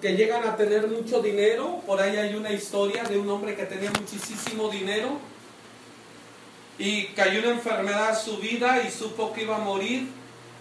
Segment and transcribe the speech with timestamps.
[0.00, 1.82] que llegan a tener mucho dinero.
[1.86, 5.18] Por ahí hay una historia de un hombre que tenía muchísimo dinero
[6.78, 10.08] y cayó una enfermedad a su vida y supo que iba a morir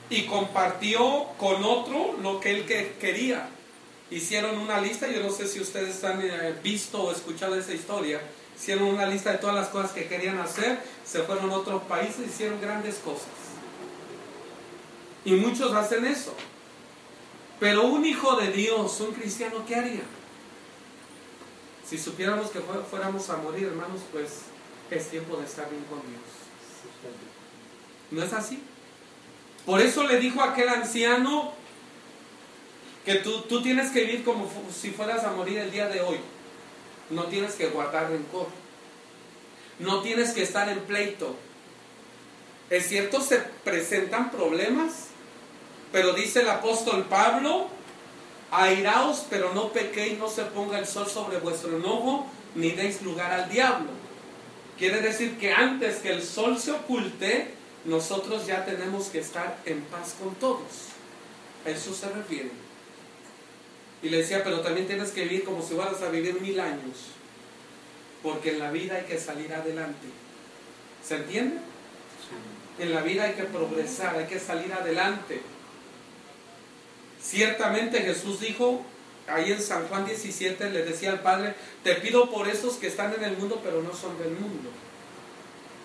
[0.10, 2.66] y compartió con otro lo que él
[3.00, 3.50] quería.
[4.10, 8.22] Hicieron una lista, yo no sé si ustedes han eh, visto o escuchado esa historia,
[8.58, 12.28] hicieron una lista de todas las cosas que querían hacer, se fueron a otros países,
[12.28, 13.28] hicieron grandes cosas.
[15.26, 16.34] Y muchos hacen eso.
[17.60, 20.04] Pero un hijo de Dios, un cristiano, ¿qué haría?
[21.88, 24.42] Si supiéramos que fuéramos a morir, hermanos, pues
[24.92, 26.22] es tiempo de estar bien con Dios.
[28.12, 28.62] ¿No es así?
[29.66, 31.54] Por eso le dijo a aquel anciano
[33.06, 36.18] que tú, tú tienes que vivir como si fueras a morir el día de hoy.
[37.10, 38.48] No tienes que guardar rencor.
[39.80, 41.36] No tienes que estar en pleito.
[42.70, 45.07] Es cierto, se presentan problemas,
[45.92, 47.68] pero dice el apóstol Pablo,
[48.52, 53.32] airaos, pero no pequéis, no se ponga el sol sobre vuestro enojo, ni deis lugar
[53.32, 53.90] al diablo.
[54.78, 57.52] Quiere decir que antes que el sol se oculte,
[57.86, 60.90] nosotros ya tenemos que estar en paz con todos.
[61.66, 62.52] A eso se refiere.
[64.04, 67.08] Y le decía, pero también tienes que vivir como si fueras a vivir mil años.
[68.22, 70.08] Porque en la vida hay que salir adelante.
[71.04, 71.58] ¿Se entiende?
[72.80, 75.42] En la vida hay que progresar, hay que salir adelante.
[77.28, 78.82] Ciertamente Jesús dijo,
[79.28, 83.14] ahí en San Juan 17 le decía al Padre, te pido por esos que están
[83.14, 84.70] en el mundo pero no son del mundo.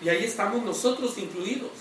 [0.01, 1.71] Y ahí estamos nosotros incluidos,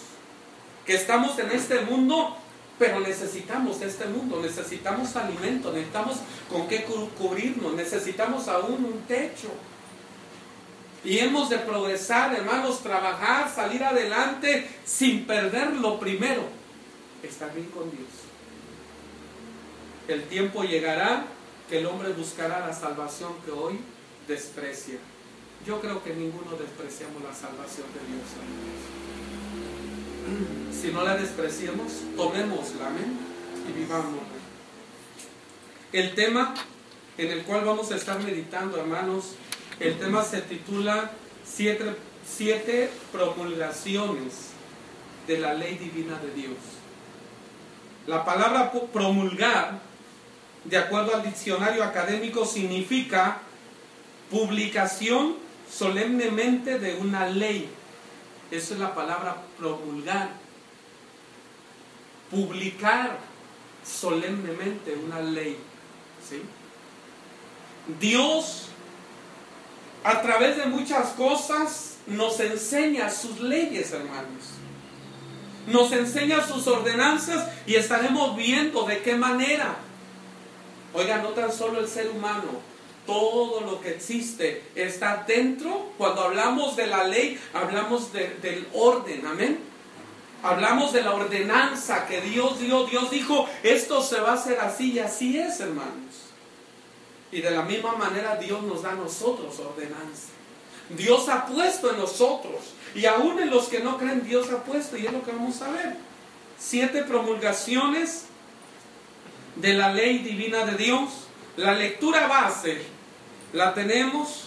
[0.84, 2.36] que estamos en este mundo
[2.76, 6.16] pero necesitamos este mundo, necesitamos alimento, necesitamos
[6.50, 6.84] con qué
[7.16, 9.48] cubrirnos, necesitamos aún un techo.
[11.04, 16.42] Y hemos de progresar, hermanos, trabajar, salir adelante sin perder lo primero,
[17.22, 18.21] estar bien con Dios.
[20.08, 21.26] El tiempo llegará
[21.68, 23.78] que el hombre buscará la salvación que hoy
[24.26, 24.98] desprecia.
[25.66, 28.26] Yo creo que ninguno despreciamos la salvación de Dios.
[30.80, 33.16] Si no la despreciamos, tomémosla, amén,
[33.68, 34.22] y vivamos.
[35.92, 36.54] El tema
[37.18, 39.34] en el cual vamos a estar meditando, hermanos,
[39.78, 41.12] el tema se titula
[41.44, 44.50] siete, siete promulgaciones
[45.26, 46.56] de la ley divina de Dios.
[48.06, 49.91] La palabra promulgar
[50.64, 53.38] de acuerdo al diccionario académico, significa
[54.30, 55.36] publicación
[55.70, 57.68] solemnemente de una ley.
[58.50, 60.30] Esa es la palabra promulgar.
[62.30, 63.18] Publicar
[63.84, 65.58] solemnemente una ley.
[66.28, 66.42] ¿sí?
[68.00, 68.68] Dios,
[70.04, 74.52] a través de muchas cosas, nos enseña sus leyes, hermanos.
[75.66, 79.76] Nos enseña sus ordenanzas y estaremos viendo de qué manera
[80.94, 82.60] Oiga, no tan solo el ser humano,
[83.06, 85.92] todo lo que existe está dentro.
[85.98, 89.58] Cuando hablamos de la ley, hablamos del orden, amén.
[90.42, 92.84] Hablamos de la ordenanza que Dios dio.
[92.86, 96.22] Dios dijo, esto se va a hacer así y así es, hermanos.
[97.30, 100.28] Y de la misma manera Dios nos da a nosotros ordenanza.
[100.90, 102.60] Dios ha puesto en nosotros.
[102.94, 104.96] Y aún en los que no creen, Dios ha puesto.
[104.96, 105.96] Y es lo que vamos a ver.
[106.58, 108.26] Siete promulgaciones
[109.56, 111.10] de la ley divina de Dios.
[111.56, 112.82] La lectura base
[113.52, 114.44] la tenemos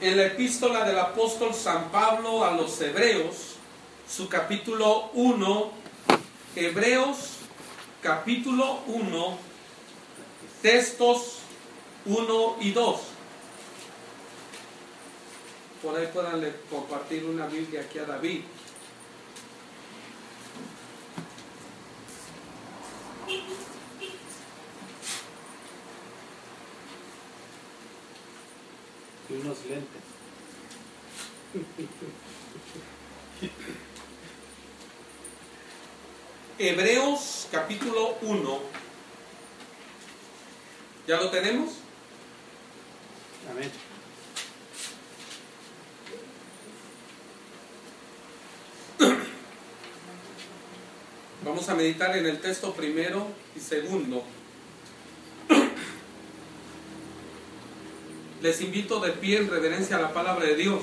[0.00, 3.56] en la epístola del apóstol San Pablo a los Hebreos,
[4.08, 5.70] su capítulo 1,
[6.56, 7.34] Hebreos
[8.02, 9.38] capítulo 1,
[10.60, 11.38] textos
[12.04, 13.00] 1 y 2.
[15.82, 18.42] Por ahí puedan compartir una Biblia aquí a David.
[29.28, 30.02] Y unos lentes.
[36.58, 38.60] Hebreos capítulo 1.
[41.06, 41.74] ¿Ya lo tenemos?
[43.50, 43.70] Amén.
[51.44, 54.24] Vamos a meditar en el texto primero y segundo.
[58.44, 60.82] Les invito de pie en reverencia a la palabra de Dios.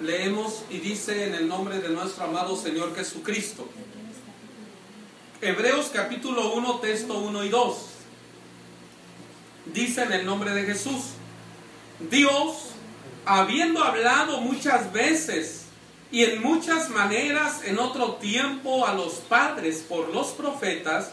[0.00, 3.68] Leemos y dice en el nombre de nuestro amado Señor Jesucristo.
[5.40, 7.76] Hebreos capítulo 1, texto 1 y 2.
[9.66, 11.10] Dice en el nombre de Jesús.
[12.10, 12.70] Dios,
[13.24, 15.66] habiendo hablado muchas veces
[16.10, 21.12] y en muchas maneras en otro tiempo a los padres por los profetas,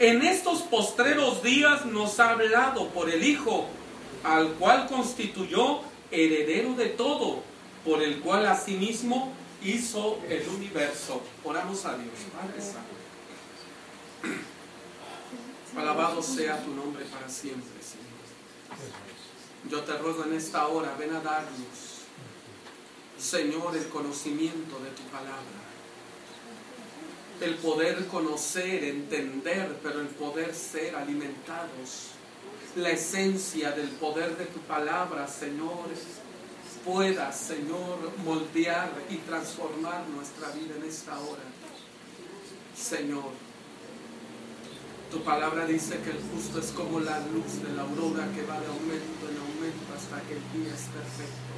[0.00, 3.68] en estos postreros días nos ha hablado por el Hijo,
[4.24, 7.42] al cual constituyó heredero de todo,
[7.84, 9.32] por el cual asimismo
[9.62, 11.22] hizo el universo.
[11.44, 12.98] Oramos a Dios, Padre Santo.
[15.76, 18.08] Alabado sea tu nombre para siempre, Señor.
[19.70, 22.04] Yo te ruego en esta hora, ven a darnos,
[23.18, 25.42] Señor, el conocimiento de tu palabra.
[27.40, 32.17] El poder conocer, entender, pero el poder ser alimentados.
[32.76, 35.88] La esencia del poder de tu palabra, Señor,
[36.84, 41.42] pueda, Señor, moldear y transformar nuestra vida en esta hora.
[42.76, 43.32] Señor,
[45.10, 48.60] tu palabra dice que el justo es como la luz de la aurora que va
[48.60, 51.54] de aumento en aumento hasta que el día es perfecto.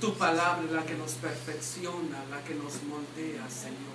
[0.00, 3.91] Tu palabra es la que nos perfecciona, la que nos moldea, Señor.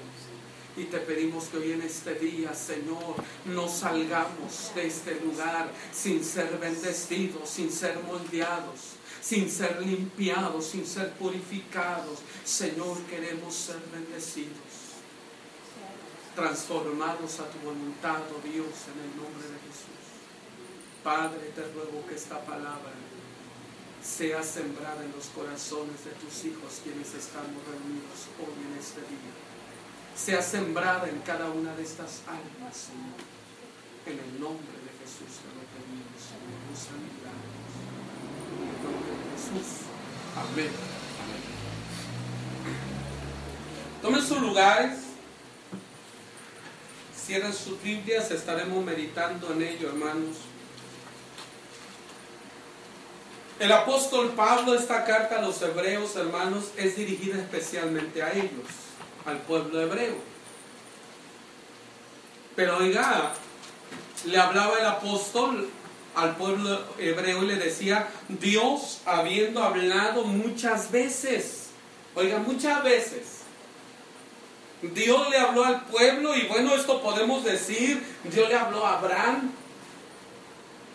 [0.78, 3.16] Y te pedimos que hoy en este día, Señor,
[3.46, 10.86] no salgamos de este lugar sin ser bendecidos, sin ser moldeados, sin ser limpiados, sin
[10.86, 12.20] ser purificados.
[12.46, 14.94] Señor, queremos ser bendecidos,
[16.36, 19.98] transformados a tu voluntad, oh Dios, en el nombre de Jesús.
[21.04, 22.94] Padre, te ruego que esta palabra
[24.04, 29.47] sea sembrada en los corazones de tus hijos, quienes estamos reunidos hoy en este día.
[30.18, 33.16] Sea sembrada en cada una de estas almas, Señor.
[34.06, 36.58] En el nombre de Jesús te lo pedimos, Señor.
[37.06, 37.72] Milagros.
[38.52, 39.68] En el nombre de Jesús.
[40.36, 40.72] Amén.
[41.24, 41.44] Amén.
[44.02, 45.00] Tomen sus lugares.
[47.16, 48.32] Cierren sus Biblias.
[48.32, 50.38] Estaremos meditando en ello, hermanos.
[53.60, 58.68] El apóstol Pablo, esta carta a los hebreos, hermanos, es dirigida especialmente a ellos,
[59.28, 60.16] al pueblo hebreo.
[62.56, 63.34] Pero oiga,
[64.26, 65.70] le hablaba el apóstol
[66.16, 71.68] al pueblo hebreo y le decía, Dios habiendo hablado muchas veces,
[72.16, 73.42] oiga, muchas veces,
[74.82, 79.52] Dios le habló al pueblo y bueno, esto podemos decir, Dios le habló a Abraham,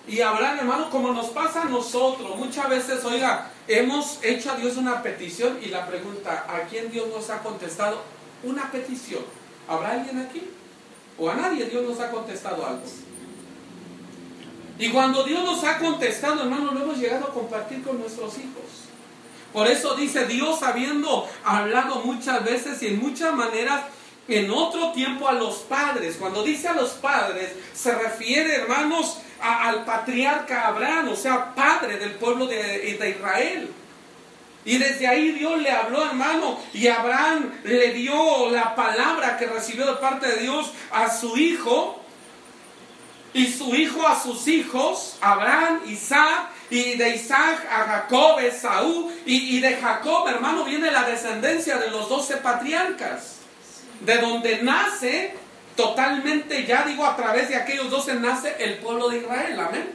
[0.06, 4.76] y Abraham, hermano, como nos pasa a nosotros, muchas veces, oiga, hemos hecho a Dios
[4.76, 8.02] una petición y la pregunta, ¿a quién Dios nos ha contestado?
[8.43, 9.23] Una petición.
[9.69, 10.43] ¿Habrá alguien aquí?
[11.19, 12.83] ¿O a nadie Dios nos ha contestado algo?
[14.79, 18.83] Y cuando Dios nos ha contestado, hermano, lo hemos llegado a compartir con nuestros hijos.
[19.53, 23.85] Por eso dice Dios, habiendo hablado muchas veces y en muchas maneras,
[24.29, 26.17] en otro tiempo a los padres.
[26.17, 32.12] Cuando dice a los padres, se refiere, hermanos, al patriarca Abraham, o sea, padre del
[32.12, 33.71] pueblo de, Israel.
[34.64, 39.87] Y desde ahí Dios le habló, hermano, y Abraham le dio la palabra que recibió
[39.87, 42.00] de parte de Dios a su hijo,
[43.35, 49.56] y su hijo a sus hijos, Abraham, Isaac, y de Isaac a Jacob, Esaú, y,
[49.56, 53.38] y de Jacob, hermano, viene la descendencia de los doce patriarcas
[54.00, 55.35] de donde nace
[55.76, 59.91] totalmente, ya digo, a través de aquellos doce nace el pueblo de Israel, amén.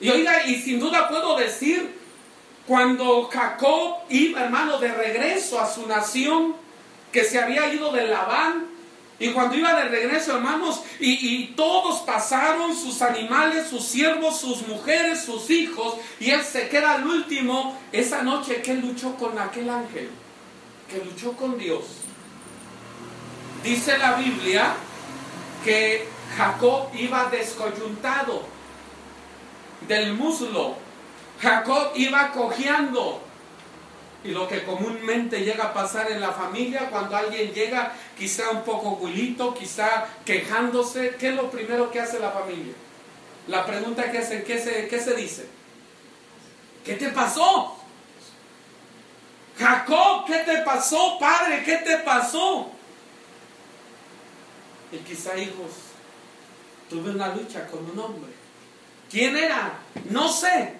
[0.00, 1.97] Y oiga, y sin duda puedo decir,
[2.68, 6.54] cuando Jacob iba, hermano, de regreso a su nación,
[7.10, 8.66] que se había ido de Labán,
[9.18, 14.68] y cuando iba de regreso, hermanos, y, y, todos pasaron, sus animales, sus siervos, sus
[14.68, 19.70] mujeres, sus hijos, y él se queda al último, esa noche que luchó con aquel
[19.70, 20.10] ángel,
[20.90, 21.84] que luchó con Dios.
[23.64, 24.74] Dice la Biblia
[25.64, 28.42] que Jacob iba descoyuntado
[29.88, 30.87] del muslo.
[31.40, 33.22] Jacob iba cojeando.
[34.24, 38.62] Y lo que comúnmente llega a pasar en la familia, cuando alguien llega quizá un
[38.64, 42.74] poco gulito, quizá quejándose, ¿qué es lo primero que hace la familia?
[43.46, 45.48] La pregunta que hacen, ¿qué se, qué se dice?
[46.84, 47.76] ¿Qué te pasó?
[49.56, 51.62] Jacob, ¿qué te pasó, padre?
[51.64, 52.70] ¿Qué te pasó?
[54.90, 55.70] Y quizá, hijos,
[56.90, 58.32] tuve una lucha con un hombre.
[59.10, 59.78] ¿Quién era?
[60.10, 60.77] No sé.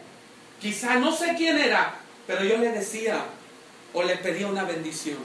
[0.61, 1.95] Quizá no sé quién era,
[2.27, 3.25] pero yo le decía
[3.93, 5.19] o le pedía una bendición.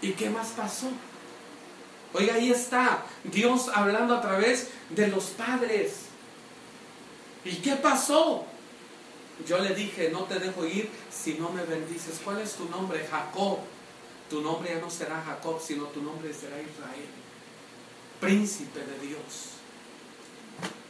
[0.00, 0.88] ¿Y qué más pasó?
[2.14, 6.06] Oiga, ahí está Dios hablando a través de los padres.
[7.44, 8.46] ¿Y qué pasó?
[9.46, 12.20] Yo le dije, no te dejo ir si no me bendices.
[12.22, 13.06] ¿Cuál es tu nombre?
[13.10, 13.58] Jacob.
[14.28, 17.22] Tu nombre ya no será Jacob, sino tu nombre será Israel
[18.22, 19.58] príncipe de Dios.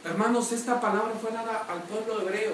[0.05, 2.53] Hermanos, esta palabra fue dada al pueblo hebreo.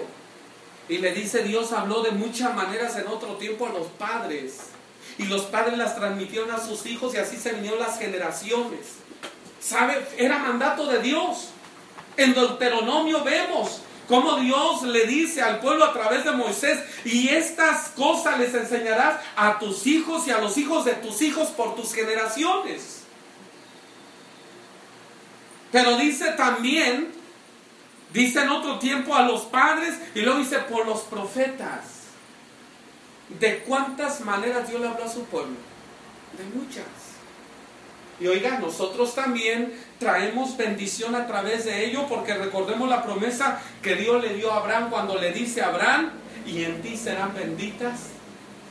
[0.90, 4.58] Y le dice, Dios habló de muchas maneras en otro tiempo a los padres.
[5.20, 8.96] Y los padres las transmitieron a sus hijos y así se vinieron las generaciones.
[9.62, 10.04] ¿Sabe?
[10.18, 11.50] Era mandato de Dios.
[12.18, 17.90] En Deuteronomio vemos cómo Dios le dice al pueblo a través de Moisés, y estas
[17.90, 21.94] cosas les enseñarás a tus hijos y a los hijos de tus hijos por tus
[21.94, 23.04] generaciones.
[25.72, 27.19] Pero dice también,
[28.14, 32.00] dice en otro tiempo a los padres, y luego dice por los profetas.
[33.40, 35.56] ¿De cuántas maneras Dios le habló a su pueblo?
[36.38, 36.86] De muchas.
[38.20, 43.96] Y oiga, nosotros también traemos bendición a través de ello porque recordemos la promesa que
[43.96, 46.12] Dios le dio a Abraham cuando le dice a Abraham,
[46.46, 48.08] y en ti serán benditas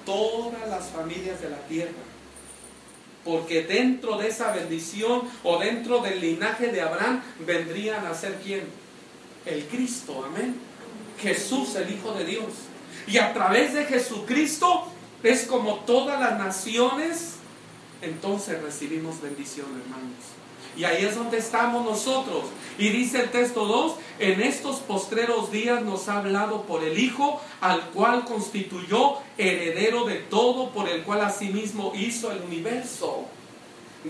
[0.04, 1.92] todas las familias de la tierra.
[3.24, 8.62] Porque dentro de esa bendición o dentro del linaje de Abraham vendrían a ser quién?
[9.46, 10.56] El Cristo, amén.
[11.20, 12.52] Jesús, el Hijo de Dios.
[13.06, 14.86] Y a través de Jesucristo
[15.22, 17.36] es como todas las naciones,
[18.02, 20.38] entonces recibimos bendición, hermanos.
[20.76, 22.44] Y ahí es donde estamos nosotros.
[22.78, 27.40] Y dice el texto 2, en estos postreros días nos ha hablado por el Hijo,
[27.60, 33.24] al cual constituyó heredero de todo, por el cual asimismo hizo el universo.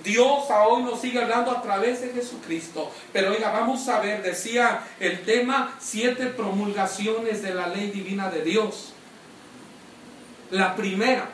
[0.02, 2.90] Dios aún nos sigue hablando a través de Jesucristo.
[3.12, 8.42] Pero oiga, vamos a ver, decía el tema, siete promulgaciones de la ley divina de
[8.42, 8.92] Dios.
[10.50, 11.28] La primera,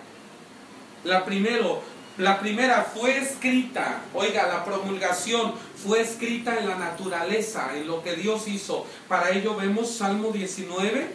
[1.04, 1.82] la primero,
[2.18, 5.54] la primera fue escrita, oiga, la promulgación
[5.84, 8.86] fue escrita en la naturaleza, en lo que Dios hizo.
[9.08, 11.08] Para ello vemos Salmo 19,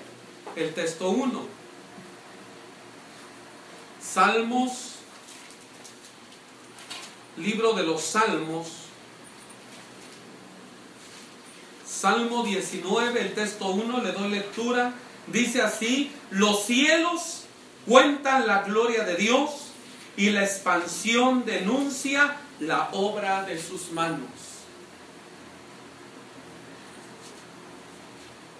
[0.56, 1.42] el texto 1.
[4.02, 4.89] Salmos
[7.40, 8.68] libro de los Salmos,
[11.86, 14.94] Salmo 19, el texto 1, le doy lectura,
[15.28, 17.44] dice así, los cielos
[17.86, 19.50] cuentan la gloria de Dios
[20.16, 24.30] y la expansión denuncia la obra de sus manos.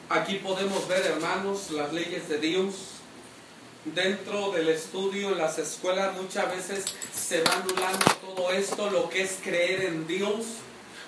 [0.10, 2.99] Aquí podemos ver, hermanos, las leyes de Dios
[3.86, 9.22] dentro del estudio en las escuelas muchas veces se va anulando todo esto, lo que
[9.24, 10.46] es creer en Dios.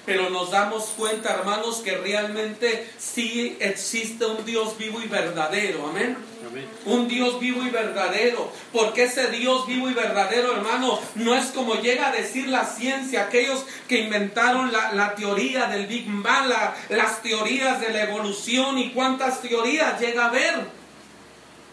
[0.04, 5.88] Pero nos damos cuenta, hermanos, que realmente sí existe un Dios vivo y verdadero.
[5.90, 6.18] Amén.
[6.50, 6.68] Amén.
[6.86, 8.52] Un Dios vivo y verdadero.
[8.74, 13.26] Porque ese Dios vivo y verdadero, hermano, no es como llega a decir la ciencia,
[13.26, 18.80] aquellos que inventaron la, la teoría del Big Bang, la- las teorías de la evolución
[18.80, 20.81] y cuántas teorías llega a haber.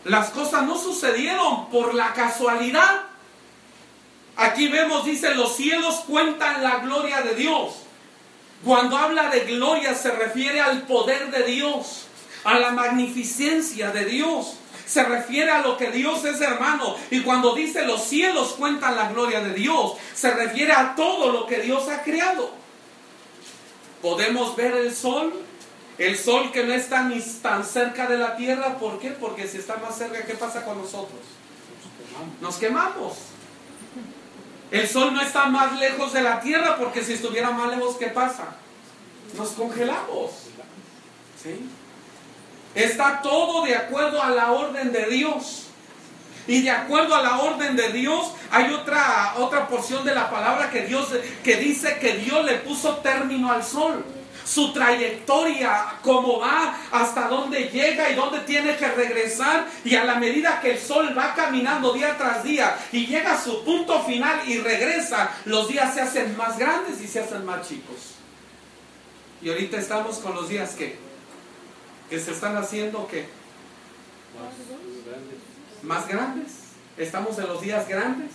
[0.09, 3.03] Las cosas no sucedieron por la casualidad.
[4.37, 7.75] Aquí vemos, dice, los cielos cuentan la gloria de Dios.
[8.65, 12.07] Cuando habla de gloria se refiere al poder de Dios,
[12.45, 14.55] a la magnificencia de Dios.
[14.87, 16.97] Se refiere a lo que Dios es hermano.
[17.11, 21.47] Y cuando dice los cielos cuentan la gloria de Dios, se refiere a todo lo
[21.47, 22.51] que Dios ha creado.
[24.01, 25.35] Podemos ver el sol,
[25.99, 28.79] el sol que no está ni tan cerca de la tierra.
[28.79, 29.11] ¿Por qué?
[29.11, 31.21] Porque si está más cerca, ¿qué pasa con nosotros?
[32.41, 33.15] Nos quemamos.
[34.71, 38.09] El sol no está más lejos de la tierra porque si estuviera más lejos, ¿qué
[38.09, 38.57] pasa?
[39.37, 40.31] Nos congelamos.
[41.43, 41.69] ¿Sí?
[42.75, 45.65] Está todo de acuerdo a la orden de Dios.
[46.47, 50.71] Y de acuerdo a la orden de Dios, hay otra, otra porción de la palabra
[50.71, 51.09] que Dios
[51.45, 54.05] que dice que Dios le puso término al sol.
[54.49, 59.67] Su trayectoria, cómo va, hasta dónde llega y dónde tiene que regresar.
[59.85, 63.43] Y a la medida que el sol va caminando día tras día y llega a
[63.43, 67.69] su punto final y regresa, los días se hacen más grandes y se hacen más
[67.69, 68.15] chicos.
[69.43, 70.97] Y ahorita estamos con los días que,
[72.09, 73.29] que se están haciendo que
[74.35, 74.57] Más
[75.07, 75.37] grande.
[75.83, 76.53] más grandes.
[76.97, 78.31] Estamos en los días grandes.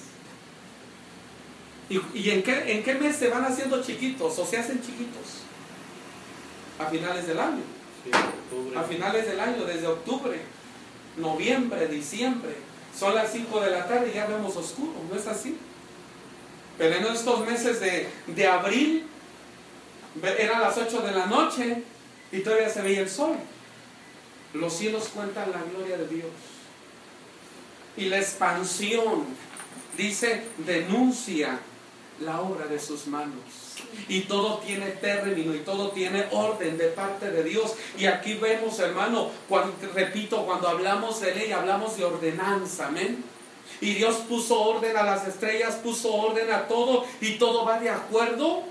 [1.90, 5.43] ¿Y, y en, qué, en qué mes se van haciendo chiquitos o se hacen chiquitos?
[6.80, 7.62] A finales del año.
[8.04, 8.12] Sí.
[8.76, 10.40] A finales del año, desde octubre,
[11.18, 12.56] noviembre, diciembre.
[12.98, 15.58] Son las 5 de la tarde y ya vemos oscuro, ¿no es así?
[16.78, 19.08] Pero en estos meses de, de abril,
[20.38, 21.84] eran las 8 de la noche
[22.32, 23.36] y todavía se veía el sol.
[24.54, 26.30] Los cielos cuentan la gloria de Dios.
[27.98, 29.26] Y la expansión,
[29.98, 31.60] dice, denuncia
[32.20, 33.40] la obra de sus manos.
[34.08, 37.76] Y todo tiene término y todo tiene orden de parte de Dios.
[37.98, 43.24] Y aquí vemos, hermano, cuando, repito, cuando hablamos de ley, hablamos de ordenanza, amén.
[43.82, 47.90] Y Dios puso orden a las estrellas, puso orden a todo, y todo va de
[47.90, 48.64] acuerdo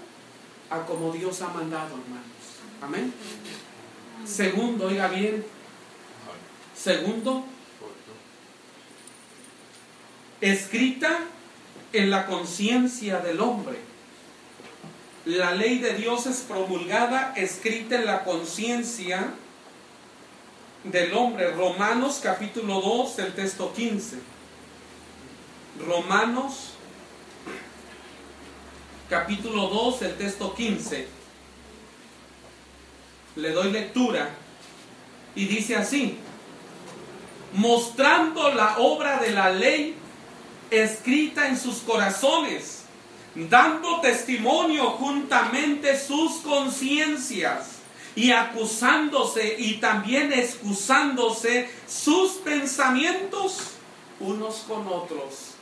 [0.70, 2.26] a como Dios ha mandado, hermanos.
[2.80, 3.12] Amén.
[4.24, 5.44] Segundo, oiga bien.
[6.74, 7.44] Segundo,
[10.40, 11.20] escrita
[11.92, 13.78] en la conciencia del hombre.
[15.24, 19.34] la ley de Dios es promulgada, escrita en la conciencia
[20.82, 21.52] del hombre.
[21.52, 24.18] Romanos capítulo 2, el texto 15.
[25.86, 26.72] Romanos
[29.08, 31.06] capítulo 2, el texto 15.
[33.36, 34.30] Le doy lectura
[35.36, 36.18] y dice así,
[37.52, 40.01] mostrando la obra de la ley
[40.72, 42.84] escrita en sus corazones,
[43.34, 47.76] dando testimonio juntamente sus conciencias
[48.14, 53.58] y acusándose y también excusándose sus pensamientos
[54.20, 55.52] unos con otros.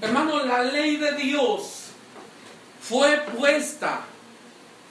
[0.00, 1.84] Hermano, la ley de Dios
[2.80, 4.00] fue puesta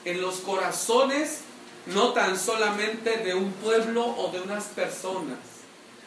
[0.05, 1.41] en los corazones
[1.85, 5.39] no tan solamente de un pueblo o de unas personas.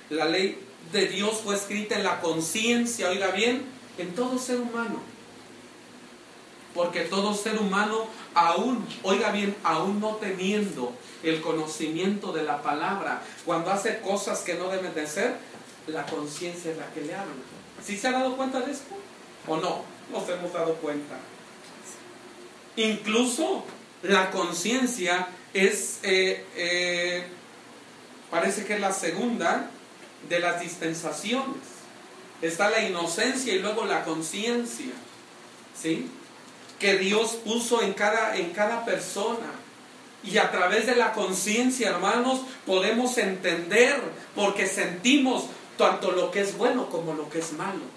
[0.08, 3.64] La ley de Dios fue escrita en la conciencia, oiga bien,
[3.98, 5.00] en todo ser humano.
[6.74, 13.22] Porque todo ser humano, aún, oiga bien, aún no teniendo el conocimiento de la palabra,
[13.44, 15.36] cuando hace cosas que no deben de ser,
[15.86, 17.32] la conciencia es la que le habla.
[17.82, 18.94] ¿Sí se ha dado cuenta de esto?
[19.46, 19.82] ¿O no?
[20.12, 21.16] Nos hemos dado cuenta.
[22.76, 23.64] Incluso
[24.02, 27.26] la conciencia es, eh, eh,
[28.30, 29.70] parece que es la segunda
[30.28, 31.76] de las dispensaciones.
[32.42, 34.92] Está la inocencia y luego la conciencia,
[35.80, 36.08] ¿sí?
[36.78, 39.52] Que Dios puso en cada, en cada persona.
[40.23, 44.00] Y a través de la conciencia, hermanos, podemos entender
[44.35, 45.44] porque sentimos
[45.78, 47.96] tanto lo que es bueno como lo que es malo.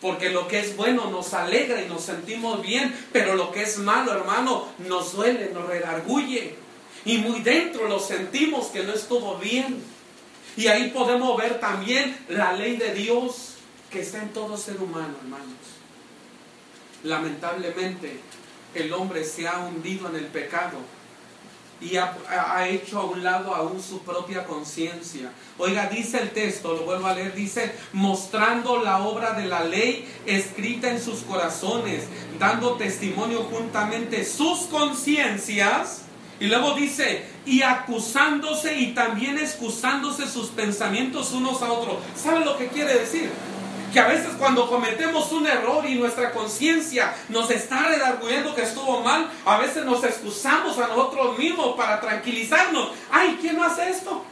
[0.00, 3.78] Porque lo que es bueno nos alegra y nos sentimos bien, pero lo que es
[3.78, 6.54] malo, hermano, nos duele, nos redarguye.
[7.04, 9.82] Y muy dentro lo sentimos que no estuvo bien.
[10.58, 13.54] Y ahí podemos ver también la ley de Dios
[13.92, 15.46] que está en todo ser humano, hermanos.
[17.04, 18.18] Lamentablemente,
[18.74, 20.78] el hombre se ha hundido en el pecado
[21.80, 25.30] y ha, hecho a un lado aún su propia conciencia.
[25.58, 30.12] Oiga, dice el texto, lo vuelvo a leer, dice, mostrando la obra de la ley
[30.26, 32.02] escrita en sus corazones,
[32.36, 36.02] dando testimonio juntamente sus conciencias.
[36.40, 41.96] Y luego dice, y acusándose y también excusándose sus pensamientos unos a otros.
[42.14, 43.30] ¿Sabe lo que quiere decir?
[43.90, 49.00] que a veces cuando cometemos un error y nuestra conciencia nos está redarguyendo que estuvo
[49.00, 52.90] mal, a veces nos excusamos a nosotros mismos para tranquilizarnos.
[53.10, 54.22] Ay, ¿quién no hace esto?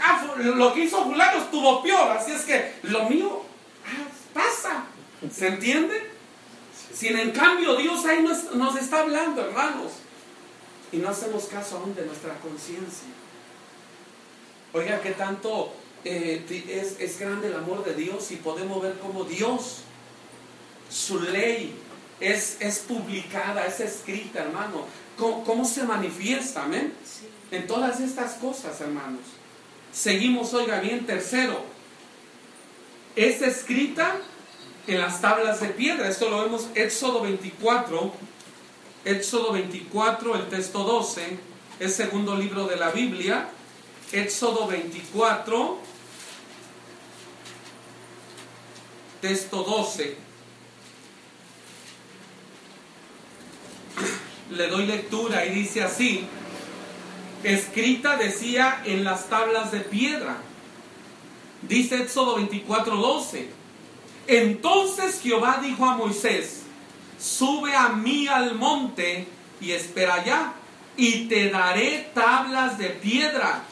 [0.00, 3.42] Ah, lo que hizo fulano estuvo peor, así es que lo mío
[3.86, 4.86] ah, pasa.
[5.32, 6.10] ¿Se entiende?
[6.92, 9.92] Sin en cambio Dios ahí nos está hablando, hermanos,
[10.94, 13.08] y no hacemos caso aún de nuestra conciencia.
[14.72, 15.72] Oiga, ¿qué tanto
[16.04, 19.78] eh, es, grande el amor de Dios y podemos ver cómo Dios,
[20.90, 21.74] su ley,
[22.20, 24.86] es, es publicada, es escrita, hermano.
[25.18, 26.92] ¿Cómo, se manifiesta, amén?
[27.50, 29.22] En todas estas cosas, hermanos.
[29.92, 31.64] Seguimos, oiga bien, tercero.
[33.16, 34.16] Es escrita
[34.86, 36.08] en las tablas de piedra.
[36.08, 38.12] Esto lo vemos Éxodo 24.
[39.04, 41.38] Éxodo 24, el texto 12,
[41.78, 43.50] es segundo libro de la Biblia.
[44.12, 45.78] Éxodo 24,
[49.20, 50.16] texto 12.
[54.52, 56.26] Le doy lectura y dice así,
[57.42, 60.38] escrita decía en las tablas de piedra.
[61.60, 63.48] Dice Éxodo 24, 12.
[64.28, 66.63] Entonces Jehová dijo a Moisés,
[67.24, 69.26] sube a mí al monte
[69.60, 70.52] y espera allá,
[70.96, 73.62] y te daré tablas de piedra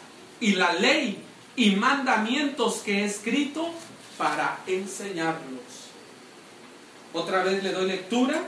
[0.40, 1.22] y la ley
[1.54, 3.70] y mandamientos que he escrito
[4.16, 5.60] para enseñarlos.
[7.12, 8.42] Otra vez le doy lectura.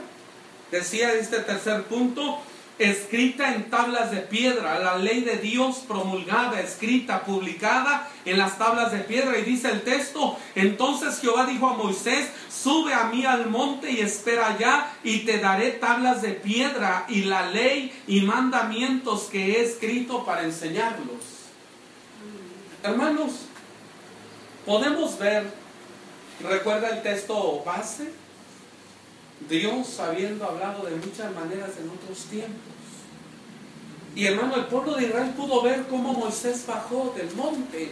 [0.71, 2.39] Decía este tercer punto,
[2.77, 8.91] escrita en tablas de piedra, la ley de Dios promulgada, escrita, publicada en las tablas
[8.91, 9.37] de piedra.
[9.37, 14.01] Y dice el texto, entonces Jehová dijo a Moisés, sube a mí al monte y
[14.01, 19.63] espera allá, y te daré tablas de piedra y la ley y mandamientos que he
[19.63, 21.35] escrito para enseñarlos.
[22.83, 23.31] Hermanos,
[24.65, 25.51] podemos ver,
[26.41, 28.24] recuerda el texto base,
[29.49, 32.73] Dios habiendo hablado de muchas maneras en otros tiempos.
[34.15, 37.91] Y hermano, el pueblo de Israel pudo ver cómo Moisés bajó del monte.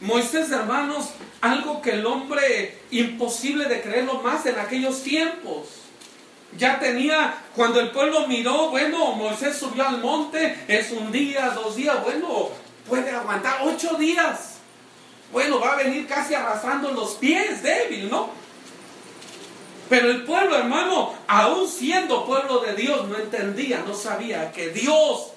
[0.00, 5.68] Moisés, hermanos, algo que el hombre imposible de creerlo más en aquellos tiempos.
[6.58, 11.76] Ya tenía, cuando el pueblo miró, bueno, Moisés subió al monte, es un día, dos
[11.76, 12.48] días, bueno,
[12.88, 14.56] puede aguantar ocho días.
[15.30, 18.41] Bueno, va a venir casi arrastrando los pies, débil, ¿no?
[19.88, 25.32] Pero el pueblo, hermano, aún siendo pueblo de Dios, no entendía, no sabía que Dios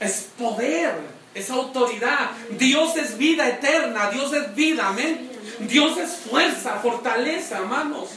[0.00, 0.94] es poder,
[1.34, 2.30] es autoridad.
[2.50, 5.30] Dios es vida eterna, Dios es vida, amén.
[5.60, 8.10] Dios es fuerza, fortaleza, hermanos.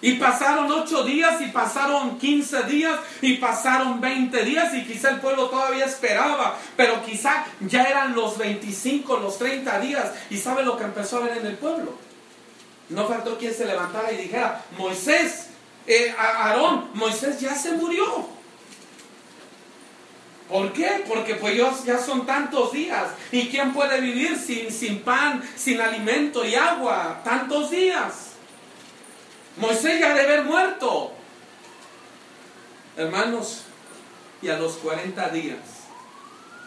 [0.00, 5.20] Y pasaron ocho días y pasaron quince días y pasaron veinte días y quizá el
[5.20, 10.12] pueblo todavía esperaba, pero quizá ya eran los veinticinco, los treinta días.
[10.30, 12.07] ¿Y sabe lo que empezó a ver en el pueblo?
[12.88, 15.48] No faltó quien se levantara y dijera, Moisés,
[15.86, 18.28] eh, Aarón, Moisés ya se murió.
[20.48, 21.04] ¿Por qué?
[21.06, 23.10] Porque pues ya son tantos días.
[23.30, 27.20] ¿Y quién puede vivir sin, sin pan, sin alimento y agua?
[27.22, 28.28] Tantos días.
[29.58, 31.12] Moisés ya debe haber muerto.
[32.96, 33.64] Hermanos,
[34.40, 35.58] y a los 40 días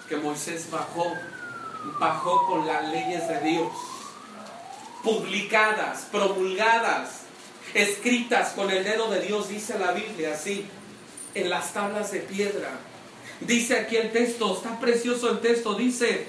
[0.08, 1.06] que Moisés bajó,
[2.00, 3.72] bajó con las leyes de Dios,
[5.04, 7.22] publicadas, promulgadas,
[7.74, 10.66] escritas con el dedo de Dios, dice la Biblia así,
[11.34, 12.70] en las tablas de piedra.
[13.40, 16.28] Dice aquí el texto, está precioso el texto, dice,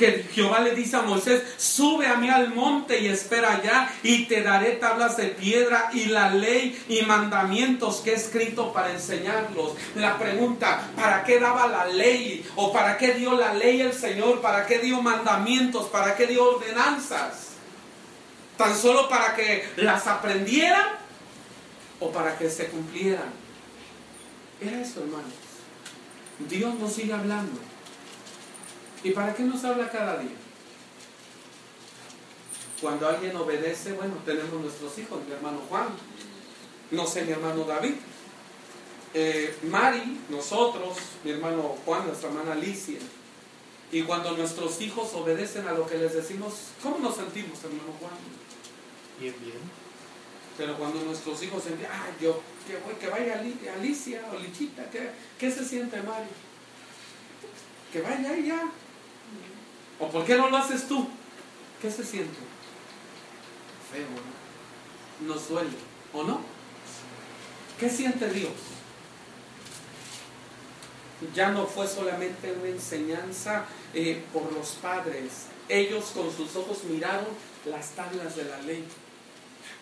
[0.00, 4.24] que Jehová le dice a Moisés, sube a mí al monte y espera allá y
[4.24, 9.74] te daré tablas de piedra y la ley y mandamientos que he escrito para enseñarlos.
[9.96, 12.46] La pregunta, ¿para qué daba la ley?
[12.56, 14.40] ¿O para qué dio la ley el Señor?
[14.40, 15.88] ¿Para qué dio mandamientos?
[15.88, 17.49] ¿Para qué dio ordenanzas?
[18.60, 20.86] ¿Tan solo para que las aprendieran
[21.98, 23.32] o para que se cumplieran?
[24.60, 25.32] Era eso, hermanos.
[26.40, 27.58] Dios nos sigue hablando.
[29.02, 30.36] ¿Y para qué nos habla cada día?
[32.82, 35.88] Cuando alguien obedece, bueno, tenemos nuestros hijos, mi hermano Juan,
[36.90, 37.94] no sé, mi hermano David,
[39.14, 42.98] eh, Mari, nosotros, mi hermano Juan, nuestra hermana Alicia.
[43.90, 48.49] Y cuando nuestros hijos obedecen a lo que les decimos, ¿cómo nos sentimos, hermano Juan?
[49.20, 49.60] Bien, bien.
[50.56, 53.40] Pero cuando nuestros hijos dicen, ay, yo, que, que vaya
[53.74, 56.28] Alicia o Lichita, ¿qué, ¿qué se siente Mari?
[57.92, 58.62] Que vaya ella.
[59.98, 61.06] ¿O por qué no lo haces tú?
[61.82, 62.38] ¿Qué se siente?
[63.92, 64.06] Feo,
[65.20, 65.34] ¿no?
[65.34, 65.70] Nos duele,
[66.14, 66.40] ¿o no?
[67.78, 68.52] ¿Qué siente Dios?
[71.34, 75.46] Ya no fue solamente una enseñanza eh, por los padres.
[75.68, 77.26] Ellos con sus ojos miraron
[77.66, 78.84] las tablas de la ley.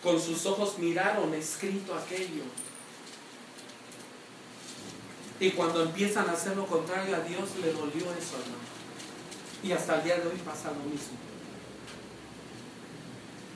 [0.03, 2.43] Con sus ojos miraron escrito aquello.
[5.39, 8.69] Y cuando empiezan a hacer lo contrario a Dios, le dolió eso, hermano.
[9.63, 11.17] Y hasta el día de hoy pasa lo mismo.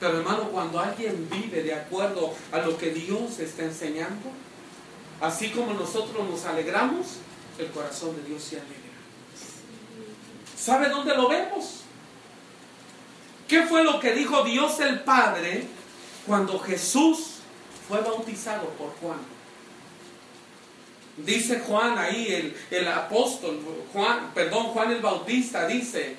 [0.00, 4.30] Pero hermano, cuando alguien vive de acuerdo a lo que Dios está enseñando,
[5.20, 7.18] así como nosotros nos alegramos,
[7.58, 8.74] el corazón de Dios se alegra.
[10.58, 11.80] ¿Sabe dónde lo vemos?
[13.46, 15.66] ¿Qué fue lo que dijo Dios el Padre
[16.26, 17.36] cuando Jesús
[17.88, 19.18] fue bautizado por Juan?
[21.16, 23.60] Dice Juan ahí, el, apóstol,
[23.92, 26.16] Juan, perdón, Juan el Bautista dice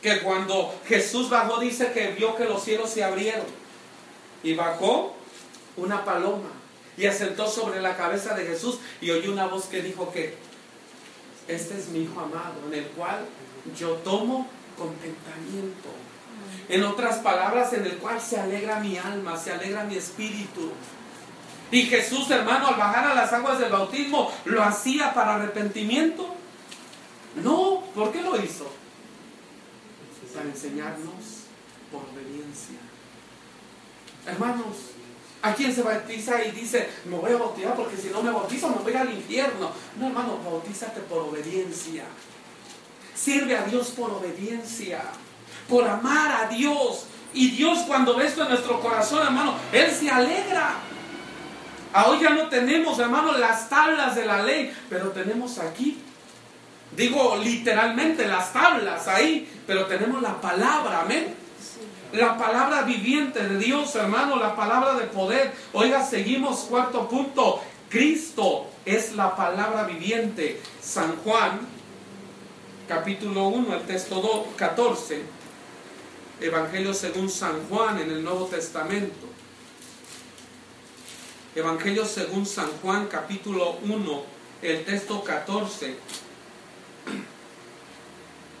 [0.00, 3.46] que cuando Jesús bajó, dice que vio que los cielos se abrieron
[4.44, 5.14] y bajó
[5.76, 6.50] una paloma
[6.96, 10.36] y asentó sobre la cabeza de Jesús y oyó una voz que dijo que
[11.48, 13.24] este es mi hijo amado en el cual
[13.76, 15.88] yo tomo contentamiento.
[16.72, 20.70] En otras palabras, en el cual se alegra mi alma, se alegra mi espíritu.
[21.70, 26.34] Y Jesús, hermano, al bajar a las aguas del bautismo, ¿lo hacía para arrepentimiento?
[27.44, 28.72] No, ¿por qué lo hizo?
[30.34, 31.44] Para enseñarnos
[31.90, 32.78] por obediencia.
[34.26, 34.76] Hermanos,
[35.42, 38.70] ¿a quién se bautiza y dice, me voy a bautizar porque si no me bautizo
[38.70, 39.72] me voy al infierno?
[39.98, 42.04] No, hermano, bautízate por obediencia.
[43.14, 45.02] Sirve a Dios por obediencia,
[45.68, 47.06] por amar a Dios.
[47.34, 50.74] Y Dios cuando ve esto en nuestro corazón, hermano, Él se alegra.
[52.06, 55.98] Hoy ya no tenemos, hermano, las tablas de la ley, pero tenemos aquí,
[56.96, 61.34] digo literalmente las tablas ahí, pero tenemos la palabra, amén.
[62.12, 65.52] La palabra viviente de Dios, hermano, la palabra de poder.
[65.72, 67.62] Oiga, seguimos cuarto punto.
[67.88, 70.60] Cristo es la palabra viviente.
[70.82, 71.60] San Juan,
[72.88, 75.41] capítulo 1, el texto 2, 14.
[76.42, 79.28] Evangelio según San Juan en el Nuevo Testamento.
[81.54, 84.22] Evangelio según San Juan capítulo 1,
[84.62, 85.96] el texto 14.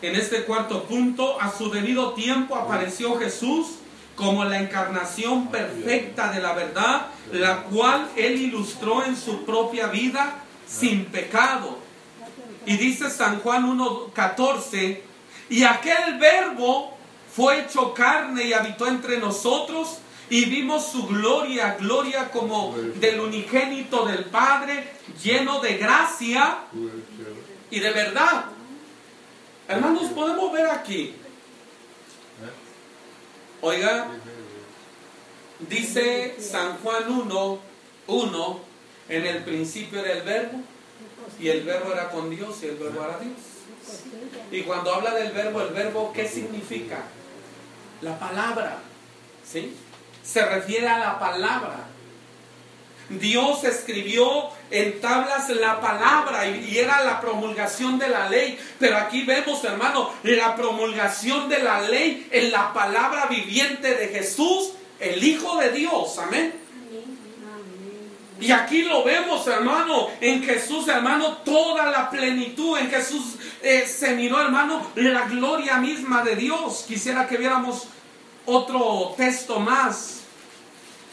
[0.00, 3.78] En este cuarto punto, a su debido tiempo apareció Jesús
[4.14, 10.44] como la encarnación perfecta de la verdad, la cual él ilustró en su propia vida
[10.68, 11.78] sin pecado.
[12.64, 15.00] Y dice San Juan 1.14,
[15.50, 17.01] y aquel verbo
[17.34, 24.06] fue hecho carne y habitó entre nosotros y vimos su gloria, gloria como del unigénito
[24.06, 24.92] del Padre,
[25.22, 26.58] lleno de gracia
[27.70, 28.46] y de verdad.
[29.68, 31.14] Hermanos, podemos ver aquí.
[33.60, 34.08] Oiga,
[35.60, 37.58] dice San Juan 1,
[38.08, 38.60] 1,
[39.08, 40.60] en el principio era el verbo,
[41.38, 43.36] y el verbo era con Dios, y el verbo era Dios.
[44.50, 47.04] Y cuando habla del verbo, el verbo, ¿qué significa?
[48.02, 48.78] La palabra,
[49.44, 49.76] ¿sí?
[50.22, 51.86] Se refiere a la palabra.
[53.08, 58.58] Dios escribió en tablas la palabra y, era la promulgación de la ley.
[58.78, 64.72] Pero aquí vemos, hermano, la promulgación de la ley en la palabra viviente de Jesús,
[64.98, 66.18] el Hijo de Dios.
[66.18, 66.61] Amén.
[68.42, 72.76] Y aquí lo vemos, hermano, en Jesús, hermano, toda la plenitud.
[72.76, 76.84] En Jesús eh, se miró, hermano, la gloria misma de Dios.
[76.88, 77.86] Quisiera que viéramos
[78.44, 80.22] otro texto más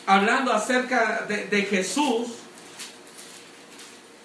[0.08, 2.30] hablando acerca de, Jesús,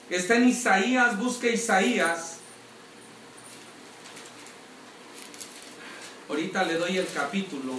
[0.09, 2.39] está en Isaías, busque Isaías.
[6.27, 7.75] Ahorita le doy el capítulo.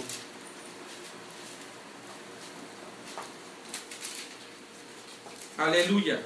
[5.58, 6.20] Aleluya.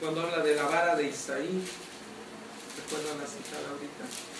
[0.00, 1.62] cuando habla de la vara de Isaí.
[2.76, 4.39] ¿Recuerdan la citada ahorita?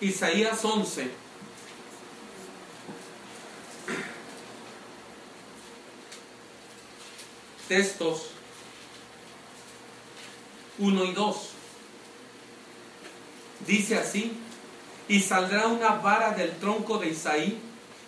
[0.00, 1.10] Isaías 11.
[7.68, 8.30] Textos
[10.78, 11.50] 1 y 2.
[13.66, 14.36] Dice así,
[15.08, 17.58] y saldrá una vara del tronco de Isaí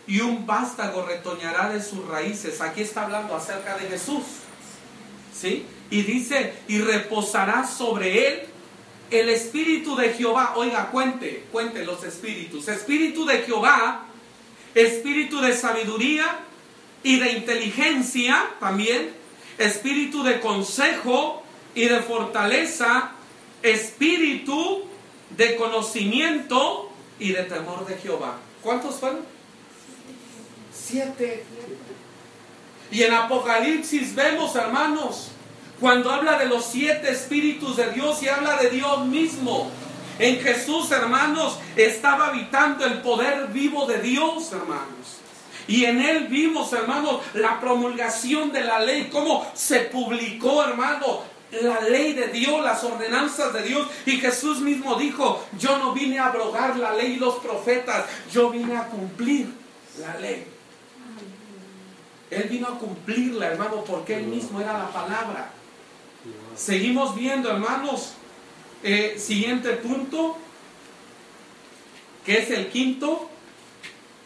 [0.07, 2.61] y un vástago retoñará de sus raíces.
[2.61, 4.23] Aquí está hablando acerca de Jesús.
[5.35, 5.67] ¿Sí?
[5.91, 8.43] Y dice, y reposará sobre él
[9.11, 10.55] el espíritu de Jehová.
[10.57, 12.69] Oiga, cuente, cuente los espíritus.
[12.69, 14.07] Espíritu de Jehová,
[14.75, 16.41] espíritu de sabiduría
[17.03, 19.15] y de inteligencia también,
[19.59, 21.43] espíritu de consejo
[21.75, 23.13] y de fortaleza,
[23.63, 24.85] espíritu
[25.37, 28.39] de conocimiento y de temor de Jehová.
[28.63, 29.21] ¿Cuántos fueron?
[30.75, 31.45] Siete.
[32.91, 35.31] Y en Apocalipsis vemos, hermanos,
[35.81, 39.71] cuando habla de los siete espíritus de Dios y habla de Dios mismo.
[40.19, 45.19] En Jesús, hermanos, estaba habitando el poder vivo de Dios, hermanos.
[45.69, 51.81] Y en él vimos, hermanos, la promulgación de la ley, cómo se publicó, hermano, la
[51.81, 53.87] ley de Dios, las ordenanzas de Dios.
[54.07, 58.51] Y Jesús mismo dijo, yo no vine a abrogar la ley y los profetas, yo
[58.51, 59.49] vine a cumplir
[60.01, 60.47] la ley.
[62.31, 65.51] Él vino a cumplirla, hermano, porque Él mismo era la palabra.
[66.57, 68.15] Seguimos viendo, hermanos.
[68.83, 70.39] Eh, siguiente punto,
[72.25, 73.29] que es el quinto.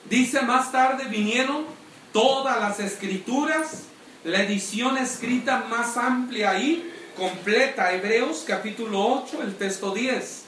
[0.08, 1.64] Dice más tarde vinieron
[2.12, 3.84] todas las escrituras,
[4.24, 10.44] la edición escrita más amplia ahí, completa, Hebreos capítulo 8, el texto 10.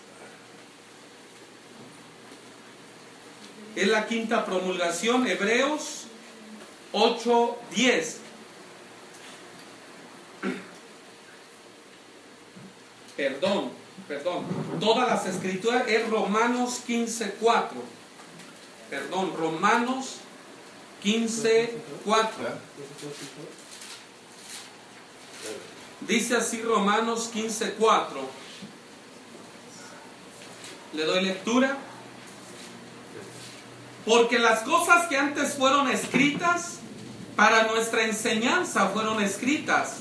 [3.75, 6.05] Es la quinta promulgación, Hebreos
[6.92, 8.21] 8, 10.
[13.16, 13.70] Perdón,
[14.09, 14.44] perdón.
[14.81, 17.83] Todas las escrituras es Romanos 15, 4.
[18.90, 20.16] Perdón, Romanos
[21.03, 22.48] 15, 4.
[26.01, 28.20] Dice así Romanos 15, 4.
[30.94, 31.77] Le doy lectura.
[34.05, 36.79] Porque las cosas que antes fueron escritas
[37.37, 40.01] para nuestra enseñanza fueron escritas,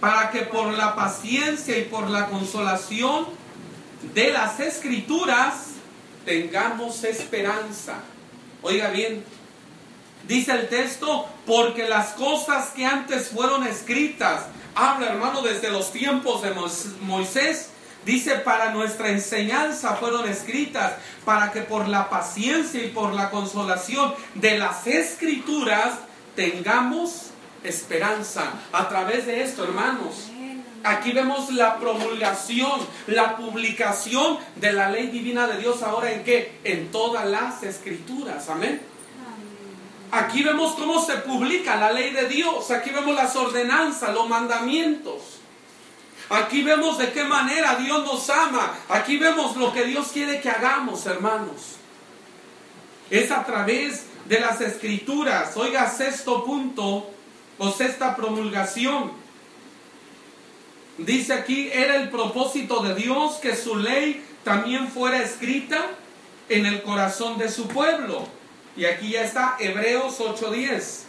[0.00, 3.26] para que por la paciencia y por la consolación
[4.14, 5.68] de las escrituras
[6.24, 8.00] tengamos esperanza.
[8.62, 9.24] Oiga bien,
[10.26, 16.42] dice el texto, porque las cosas que antes fueron escritas, habla hermano desde los tiempos
[16.42, 16.52] de
[17.02, 17.70] Moisés,
[18.06, 20.92] Dice, para nuestra enseñanza fueron escritas,
[21.24, 25.94] para que por la paciencia y por la consolación de las escrituras
[26.36, 27.30] tengamos
[27.62, 28.52] esperanza.
[28.72, 30.28] A través de esto, hermanos,
[30.84, 36.58] aquí vemos la promulgación, la publicación de la ley divina de Dios ahora en qué?
[36.64, 38.48] En todas las escrituras.
[38.48, 38.80] Amén.
[40.12, 45.40] Aquí vemos cómo se publica la ley de Dios, aquí vemos las ordenanzas, los mandamientos.
[46.28, 48.74] Aquí vemos de qué manera Dios nos ama.
[48.88, 51.76] Aquí vemos lo que Dios quiere que hagamos, hermanos.
[53.10, 55.56] Es a través de las escrituras.
[55.56, 57.10] Oiga, sexto punto
[57.58, 59.12] o sexta promulgación.
[60.98, 65.90] Dice aquí, era el propósito de Dios que su ley también fuera escrita
[66.48, 68.26] en el corazón de su pueblo.
[68.76, 71.04] Y aquí ya está Hebreos 8:10.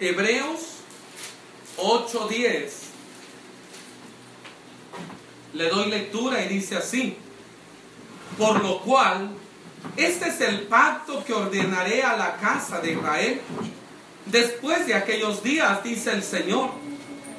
[0.00, 0.60] Hebreos
[1.76, 2.72] 8:10.
[5.54, 7.16] Le doy lectura y dice así.
[8.36, 9.30] Por lo cual,
[9.98, 13.40] este es el pacto que ordenaré a la casa de Israel.
[14.26, 16.70] Después de aquellos días, dice el Señor,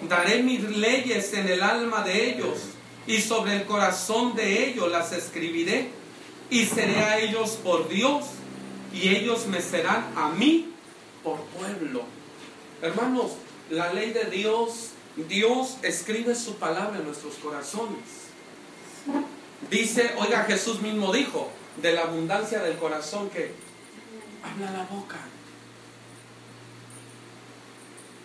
[0.10, 2.60] daré mis leyes en el alma de ellos
[3.08, 5.90] y sobre el corazón de ellos las escribiré
[6.50, 8.26] y seré a ellos por Dios
[8.94, 10.74] y ellos me serán a mí
[11.24, 12.04] por pueblo.
[12.82, 13.32] Hermanos,
[13.70, 14.90] la ley de Dios,
[15.30, 18.04] Dios escribe su palabra en nuestros corazones.
[19.72, 21.50] Dice, oiga, Jesús mismo dijo,
[21.82, 23.52] de la abundancia del corazón que
[24.44, 25.18] habla la boca.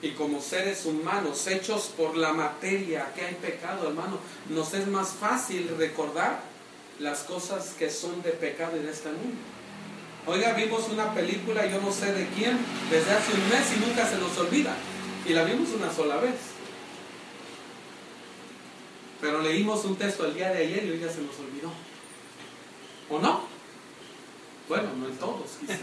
[0.03, 4.19] Y como seres humanos hechos por la materia que hay pecado, hermano,
[4.51, 6.43] nos es más fácil recordar
[6.99, 9.37] las cosas que son de pecado en este mundo.
[10.27, 12.59] Oiga, vimos una película, yo no sé de quién,
[12.91, 14.75] desde hace un mes y nunca se nos olvida.
[15.27, 16.35] Y la vimos una sola vez.
[19.21, 21.73] Pero leímos un texto el día de ayer y hoy ya se nos olvidó.
[23.15, 23.43] ¿O no?
[24.69, 25.79] Bueno, no en todos, quizás.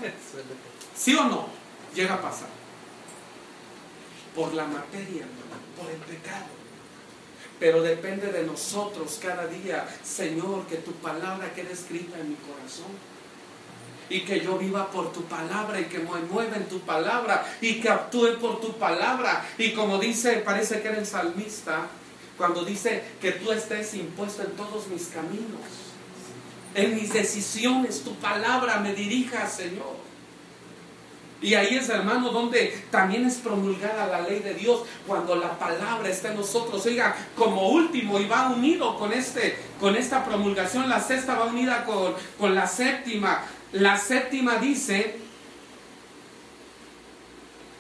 [0.96, 1.48] ¿Sí o no?
[1.96, 2.50] Llega a pasar.
[4.36, 5.26] Por la materia,
[5.78, 6.48] por el pecado.
[7.58, 12.92] Pero depende de nosotros cada día, Señor, que tu palabra quede escrita en mi corazón.
[14.10, 17.80] Y que yo viva por tu palabra y que me mueva en tu palabra y
[17.80, 19.48] que actúe por tu palabra.
[19.58, 21.88] Y como dice, parece que era el salmista,
[22.38, 25.62] cuando dice que tú estés impuesto en todos mis caminos,
[26.76, 30.02] en mis decisiones, tu palabra me dirija, Señor.
[31.42, 36.08] Y ahí es, hermano, donde también es promulgada la ley de Dios, cuando la palabra
[36.08, 36.86] está en nosotros.
[36.86, 41.84] Oiga, como último, y va unido con, este, con esta promulgación, la sexta va unida
[41.86, 43.44] con, con la séptima.
[43.72, 45.16] La séptima dice,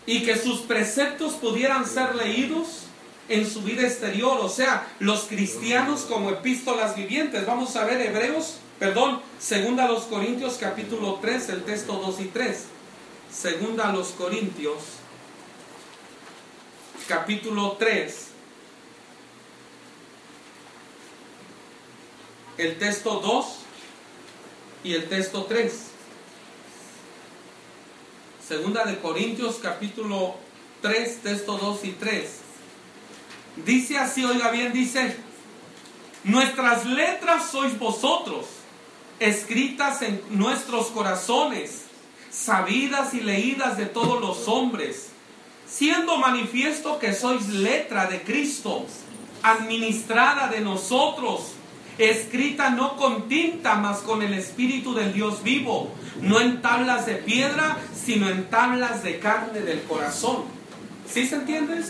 [0.08, 2.86] y que sus preceptos pudieran ser leídos
[3.30, 7.45] en su vida exterior, o sea, los cristianos como epístolas vivientes.
[7.45, 12.25] Vamos a ver Hebreos, perdón, segunda a los Corintios capítulo 3, el texto 2 y
[12.25, 12.65] 3.
[13.31, 14.79] Segunda a los Corintios,
[17.07, 18.27] capítulo 3,
[22.57, 23.45] el texto 2
[24.83, 25.73] y el texto 3.
[28.47, 30.37] Segunda de Corintios, capítulo
[30.81, 32.31] 3, texto 2 y 3.
[33.63, 35.17] Dice así, oiga bien, dice,
[36.23, 38.47] nuestras letras sois vosotros,
[39.21, 41.84] escritas en nuestros corazones
[42.31, 45.10] sabidas y leídas de todos los hombres,
[45.67, 48.86] siendo manifiesto que sois letra de Cristo,
[49.43, 51.53] administrada de nosotros,
[51.99, 57.15] escrita no con tinta, mas con el Espíritu del Dios vivo, no en tablas de
[57.15, 60.45] piedra, sino en tablas de carne del corazón.
[61.07, 61.84] ¿Sí se entiende?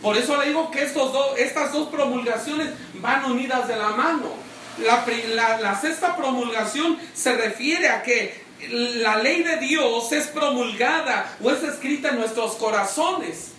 [0.00, 2.68] Por eso le digo que estos dos, estas dos promulgaciones
[3.00, 4.45] van unidas de la mano.
[4.78, 11.36] La, la, la sexta promulgación se refiere a que la ley de Dios es promulgada
[11.42, 13.52] o es escrita en nuestros corazones.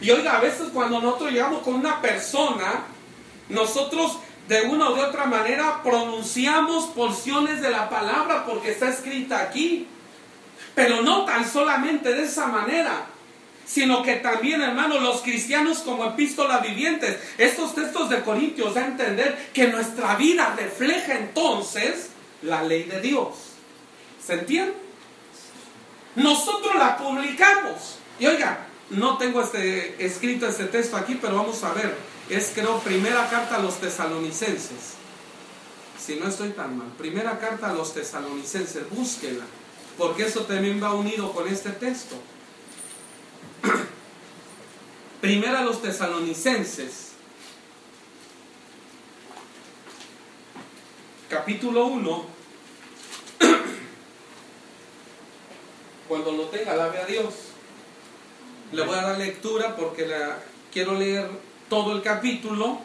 [0.00, 2.84] Y oiga, a veces cuando nosotros llegamos con una persona,
[3.48, 9.40] nosotros de una o de otra manera pronunciamos porciones de la palabra porque está escrita
[9.40, 9.86] aquí.
[10.74, 13.06] Pero no tan solamente de esa manera,
[13.66, 18.86] sino que también, hermanos, los cristianos como epístola vivientes, estos textos de Corintios da a
[18.86, 22.10] entender que nuestra vida refleja entonces
[22.42, 23.28] la ley de Dios.
[24.24, 24.74] ¿Se entiende?
[26.16, 27.98] Nosotros la publicamos.
[28.18, 31.94] Y oiga, no tengo este, escrito este texto aquí, pero vamos a ver.
[32.28, 34.94] Es creo primera carta a los tesalonicenses.
[35.98, 36.88] Si no estoy tan mal.
[36.98, 38.88] Primera carta a los tesalonicenses.
[38.90, 39.44] Búsquela.
[39.98, 42.16] Porque eso también va unido con este texto.
[45.24, 47.12] Primera a los tesalonicenses.
[51.30, 52.26] Capítulo 1
[56.08, 57.32] Cuando lo tenga, alabe a Dios.
[58.72, 61.30] Le voy a dar lectura porque la, quiero leer
[61.70, 62.80] todo el capítulo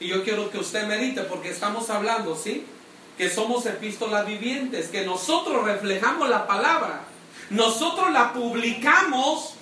[0.00, 2.66] y yo quiero que usted medite porque estamos hablando, ¿sí?
[3.16, 7.04] Que somos epístolas vivientes, que nosotros reflejamos la palabra,
[7.48, 9.54] nosotros la publicamos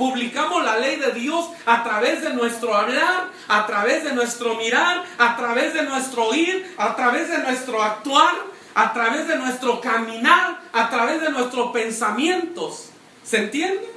[0.00, 5.04] Publicamos la ley de Dios a través de nuestro hablar, a través de nuestro mirar,
[5.18, 8.34] a través de nuestro oír, a través de nuestro actuar,
[8.74, 12.88] a través de nuestro caminar, a través de nuestros pensamientos.
[13.22, 13.92] ¿Se entiende?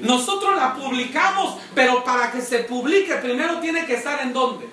[0.00, 4.68] Nosotros la publicamos, pero para que se publique primero tiene que estar en dónde?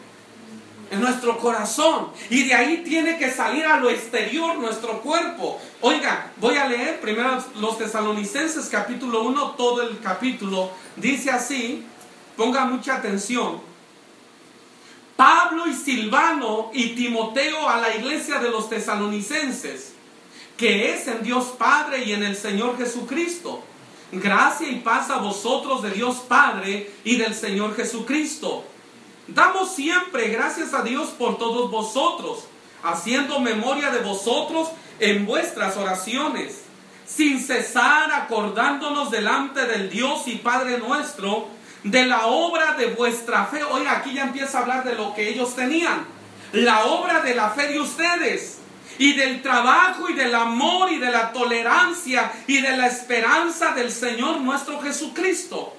[0.91, 2.09] En nuestro corazón.
[2.29, 5.59] Y de ahí tiene que salir a lo exterior nuestro cuerpo.
[5.81, 10.69] Oiga, voy a leer primero los tesalonicenses capítulo 1, todo el capítulo.
[10.97, 11.83] Dice así,
[12.37, 13.61] ponga mucha atención.
[15.15, 19.93] Pablo y Silvano y Timoteo a la iglesia de los tesalonicenses,
[20.57, 23.63] que es en Dios Padre y en el Señor Jesucristo
[24.11, 28.65] Gracia y paz a vosotros de Dios Padre y del Señor Jesucristo.
[29.27, 32.45] Damos siempre gracias a Dios por todos vosotros,
[32.83, 34.69] haciendo memoria de vosotros
[34.99, 36.63] en vuestras oraciones,
[37.05, 41.47] sin cesar acordándonos delante del Dios y Padre nuestro
[41.83, 43.63] de la obra de vuestra fe.
[43.63, 46.05] Oiga, aquí ya empieza a hablar de lo que ellos tenían.
[46.53, 48.59] La obra de la fe de ustedes
[48.97, 53.91] y del trabajo y del amor y de la tolerancia y de la esperanza del
[53.91, 55.75] Señor nuestro Jesucristo.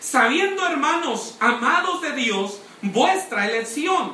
[0.00, 4.12] Sabiendo, hermanos, amados de Dios, vuestra elección,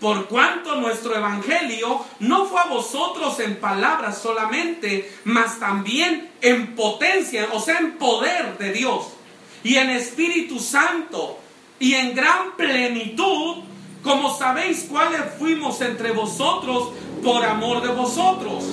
[0.00, 7.48] por cuanto nuestro evangelio no fue a vosotros en palabras solamente, mas también en potencia,
[7.52, 9.08] o sea, en poder de Dios,
[9.62, 11.38] y en Espíritu Santo,
[11.78, 13.64] y en gran plenitud,
[14.02, 16.92] como sabéis cuáles fuimos entre vosotros
[17.22, 18.64] por amor de vosotros.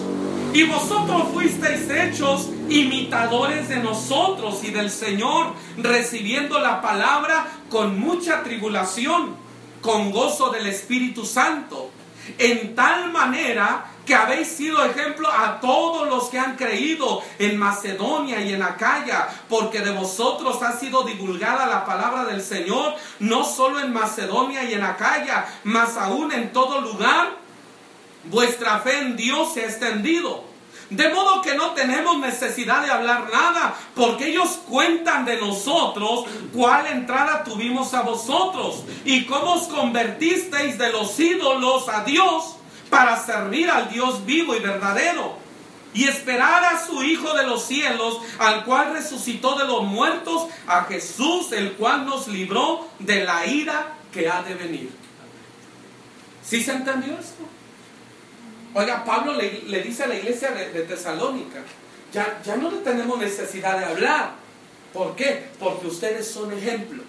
[0.53, 8.43] Y vosotros fuisteis hechos imitadores de nosotros y del Señor, recibiendo la palabra con mucha
[8.43, 9.35] tribulación,
[9.81, 11.91] con gozo del Espíritu Santo,
[12.37, 18.41] en tal manera que habéis sido ejemplo a todos los que han creído en Macedonia
[18.41, 23.81] y en Acaya, porque de vosotros ha sido divulgada la palabra del Señor, no solo
[23.81, 27.46] en Macedonia y en Acaya, mas aún en todo lugar.
[28.29, 30.45] Vuestra fe en Dios se ha extendido.
[30.89, 36.87] De modo que no tenemos necesidad de hablar nada, porque ellos cuentan de nosotros cuál
[36.87, 42.55] entrada tuvimos a vosotros y cómo os convertisteis de los ídolos a Dios
[42.89, 45.35] para servir al Dios vivo y verdadero
[45.93, 50.83] y esperar a su Hijo de los cielos, al cual resucitó de los muertos, a
[50.83, 54.91] Jesús, el cual nos libró de la ira que ha de venir.
[56.43, 57.43] ¿Sí se entendió esto?
[58.77, 61.63] Oiga, Pablo le, dice a la iglesia de, de Tesalónica,
[62.13, 64.31] ya, ya no tenemos necesidad de hablar.
[64.93, 65.47] ¿Por qué?
[65.59, 67.03] Porque ustedes son ejemplo.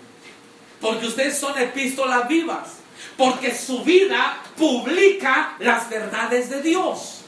[0.80, 2.78] Porque ustedes son epístolas vivas
[3.16, 7.22] porque su vida publica las verdades de Dios.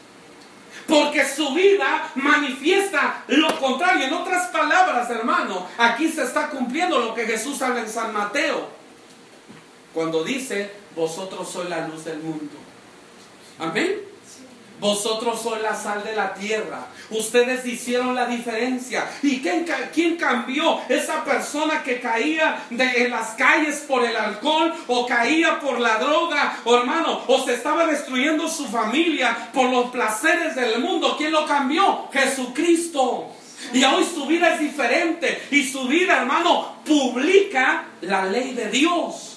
[0.87, 4.07] Porque su vida manifiesta lo contrario.
[4.07, 8.69] En otras palabras, hermano, aquí se está cumpliendo lo que Jesús habla en San Mateo.
[9.95, 12.57] Cuando dice, vosotros sois la luz del mundo.
[13.59, 14.10] Amén.
[14.81, 16.87] Vosotros sois la sal de la tierra.
[17.11, 19.07] Ustedes hicieron la diferencia.
[19.23, 20.81] ¿Y quién, quién cambió?
[20.89, 25.99] Esa persona que caía de, en las calles por el alcohol o caía por la
[25.99, 31.15] droga, o hermano, o se estaba destruyendo su familia por los placeres del mundo.
[31.19, 32.09] ¿Quién lo cambió?
[32.11, 33.29] Jesucristo.
[33.75, 35.43] Y hoy su vida es diferente.
[35.51, 39.37] Y su vida, hermano, publica la ley de Dios.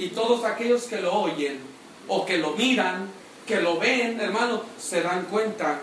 [0.00, 1.60] Y todos aquellos que lo oyen
[2.08, 5.80] o que lo miran que lo ven, hermano, se dan cuenta.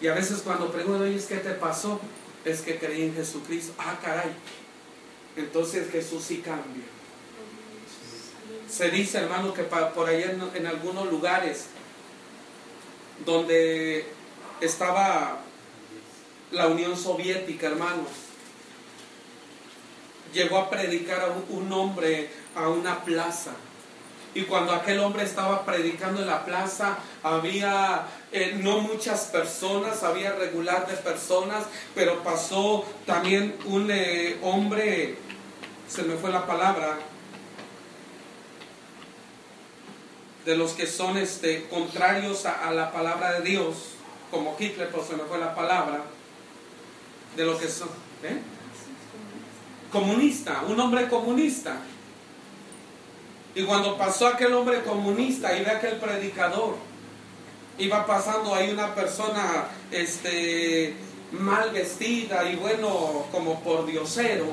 [0.00, 2.00] Y a veces cuando pregunto, oye, ¿qué te pasó?
[2.44, 3.74] Es que creí en Jesucristo.
[3.78, 4.32] Ah, caray.
[5.36, 6.84] Entonces Jesús sí cambia.
[8.68, 11.66] Se dice, hermano, que por allá en, en algunos lugares
[13.24, 14.06] donde
[14.60, 15.40] estaba
[16.50, 18.08] la Unión Soviética, hermanos,
[20.32, 23.52] llegó a predicar a un hombre a una plaza
[24.36, 30.32] y cuando aquel hombre estaba predicando en la plaza, había eh, no muchas personas, había
[30.34, 31.64] regular de personas,
[31.94, 35.16] pero pasó también un eh, hombre,
[35.88, 36.98] se me fue la palabra,
[40.44, 43.92] de los que son este, contrarios a, la palabra de Dios,
[44.30, 46.02] como Hitler, pues se me fue la palabra,
[47.36, 47.88] de los que son,
[48.22, 48.38] ¿eh?
[49.90, 51.78] comunista, un hombre comunista.
[53.56, 56.76] Y cuando pasó aquel hombre comunista y ve aquel predicador,
[57.78, 60.94] iba pasando ahí una persona este,
[61.32, 64.44] mal vestida y bueno, como por diosero.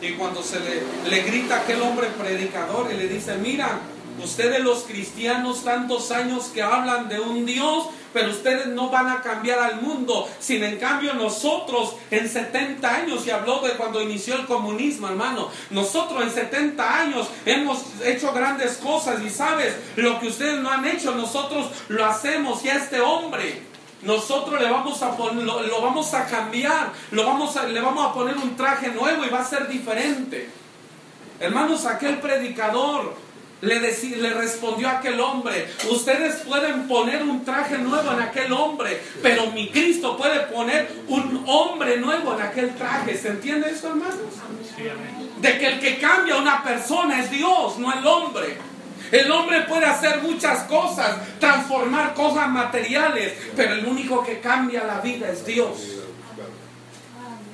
[0.00, 3.80] Y cuando se le, le grita aquel hombre predicador y le dice, mira,
[4.22, 9.22] ustedes los cristianos tantos años que hablan de un Dios, pero ustedes no van a
[9.22, 10.28] cambiar al mundo.
[10.38, 15.48] Sin en cambio nosotros en 70 años, y habló de cuando inició el comunismo, hermano,
[15.70, 20.86] nosotros en 70 años hemos hecho grandes cosas y sabes, lo que ustedes no han
[20.86, 23.62] hecho, nosotros lo hacemos y a este hombre.
[24.02, 28.36] Nosotros le vamos a poner, lo, vamos a cambiar, lo vamos le vamos a poner
[28.36, 30.50] un traje nuevo y va a ser diferente.
[31.38, 33.14] Hermanos, aquel predicador
[33.62, 38.52] le, deci- le respondió a aquel hombre, ustedes pueden poner un traje nuevo en aquel
[38.52, 43.16] hombre, pero mi Cristo puede poner un hombre nuevo en aquel traje.
[43.16, 44.16] ¿Se entiende eso, hermanos?
[45.40, 48.58] De que el que cambia a una persona es Dios, no el hombre.
[49.10, 55.00] El hombre puede hacer muchas cosas, transformar cosas materiales, pero el único que cambia la
[55.00, 55.78] vida es Dios.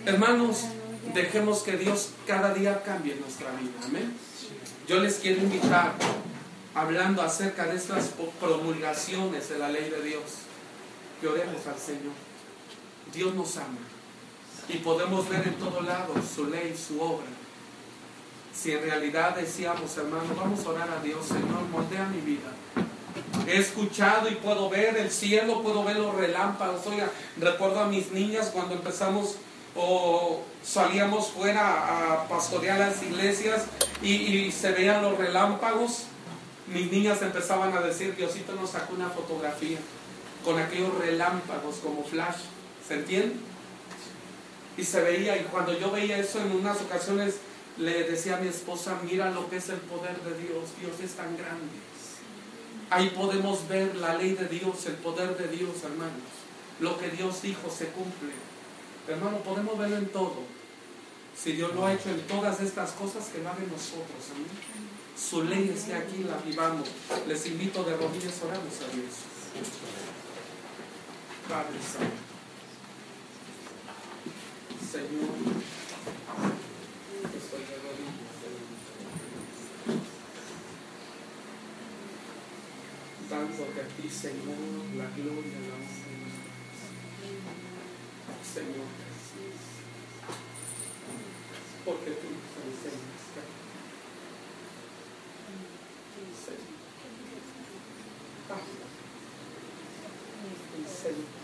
[0.07, 0.65] Hermanos,
[1.13, 3.73] dejemos que Dios cada día cambie nuestra vida.
[3.85, 4.15] Amén.
[4.89, 5.93] Yo les quiero invitar,
[6.75, 8.09] hablando acerca de estas
[8.41, 10.23] promulgaciones de la ley de Dios,
[11.21, 12.15] que oremos al Señor.
[13.13, 13.77] Dios nos ama
[14.67, 17.27] y podemos ver en todo lado su ley, su obra.
[18.55, 22.49] Si en realidad decíamos, hermano, vamos a orar a Dios, Señor, moldea mi vida.
[23.47, 26.87] He escuchado y puedo ver el cielo, puedo ver los relámpagos.
[26.87, 29.37] Oiga, recuerdo a mis niñas cuando empezamos
[29.75, 33.65] o salíamos fuera a pastorear las iglesias
[34.03, 36.05] y, se veían los relámpagos.
[36.67, 39.79] Mis niñas empezaban a decir, Diosito nos sacó una fotografía
[40.45, 42.41] con aquellos relámpagos como flash.
[42.87, 43.37] ¿Se entiende?
[44.77, 47.37] Y se veía, y cuando yo veía eso en unas ocasiones,
[47.79, 51.13] le decía a mi esposa, mira lo que es el poder de Dios, Dios es
[51.17, 51.75] tan grande.
[52.91, 56.13] Ahí podemos ver la ley de Dios, el poder de Dios, hermanos.
[56.81, 58.33] Lo que Dios dijo se cumple.
[59.09, 60.43] Hermano, podemos verlo en todo.
[61.35, 64.21] Si Dios lo ha hecho en todas estas cosas, que lo haga en nosotros.
[64.35, 64.49] Amén.
[65.17, 66.89] Su ley esté aquí, la vivamos.
[67.27, 69.15] Les invito de rodillas, oramos a Dios.
[71.49, 72.29] Padre Santo.
[74.93, 75.31] Señor,
[77.37, 78.19] estoy de rodillas.
[83.31, 84.57] Dándote a ti, Señor,
[84.97, 85.78] la gloria, la.
[88.55, 89.61] Señor Jesús.
[91.85, 93.41] Porque tú nos enseñaste.
[96.45, 96.79] Señor.
[98.51, 98.57] Ah.
[100.79, 101.38] Enséñanos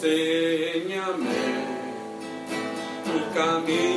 [0.00, 1.26] Enséñame
[3.04, 3.87] tu camino,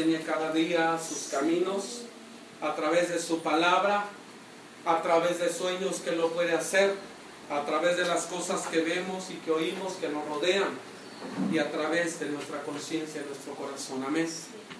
[0.00, 2.02] enseñe cada día sus caminos
[2.62, 4.06] a través de su palabra,
[4.86, 6.94] a través de sueños que lo puede hacer,
[7.50, 10.70] a través de las cosas que vemos y que oímos que nos rodean
[11.52, 14.02] y a través de nuestra conciencia y nuestro corazón.
[14.06, 14.28] Amén.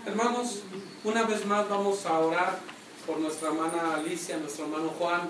[0.06, 0.60] Hermanos,
[1.04, 2.58] una vez más vamos a orar
[3.06, 5.28] por nuestra hermana Alicia, nuestro hermano Juan.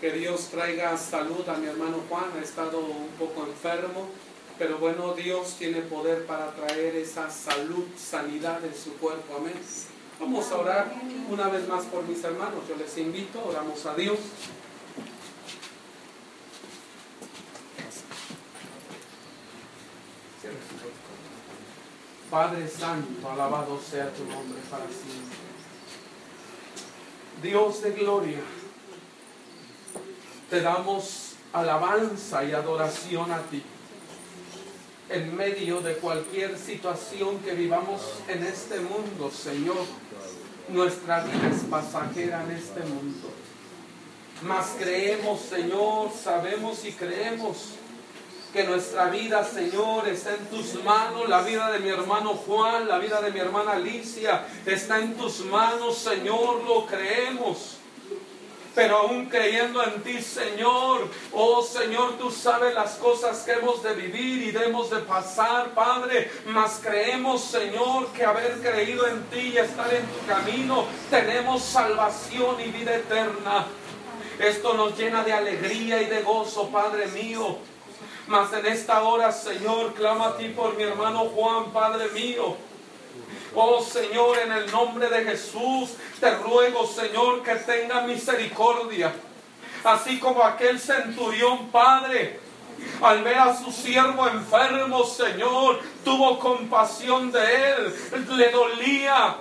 [0.00, 2.24] Que Dios traiga salud a mi hermano Juan.
[2.38, 4.08] Ha estado un poco enfermo,
[4.58, 9.36] pero bueno, Dios tiene poder para traer esa salud, sanidad en su cuerpo.
[9.36, 9.54] Amén.
[10.18, 10.92] Vamos a orar
[11.30, 12.64] una vez más por mis hermanos.
[12.68, 14.18] Yo les invito, oramos a Dios.
[22.28, 25.38] Padre Santo, alabado sea tu nombre para siempre.
[27.42, 28.40] Dios de gloria,
[30.50, 33.62] te damos alabanza y adoración a ti.
[35.10, 39.86] En medio de cualquier situación que vivamos en este mundo, Señor,
[40.68, 43.30] nuestra vida es pasajera en este mundo.
[44.42, 47.70] Mas creemos, Señor, sabemos y creemos
[48.52, 51.26] que nuestra vida, Señor, está en tus manos.
[51.26, 55.40] La vida de mi hermano Juan, la vida de mi hermana Alicia, está en tus
[55.40, 57.77] manos, Señor, lo creemos.
[58.78, 63.92] Pero aún creyendo en ti, Señor, oh Señor, tú sabes las cosas que hemos de
[63.92, 66.30] vivir y debemos de pasar, Padre.
[66.46, 72.60] Mas creemos, Señor, que haber creído en ti y estar en tu camino, tenemos salvación
[72.60, 73.66] y vida eterna.
[74.38, 77.58] Esto nos llena de alegría y de gozo, Padre mío.
[78.28, 82.67] Mas en esta hora, Señor, clama a ti por mi hermano Juan, Padre mío.
[83.54, 85.90] Oh Señor, en el nombre de Jesús,
[86.20, 89.12] te ruego, Señor, que tenga misericordia.
[89.84, 92.40] Así como aquel centurión, Padre,
[93.02, 97.94] al ver a su siervo enfermo, Señor, tuvo compasión de él,
[98.36, 99.38] le dolía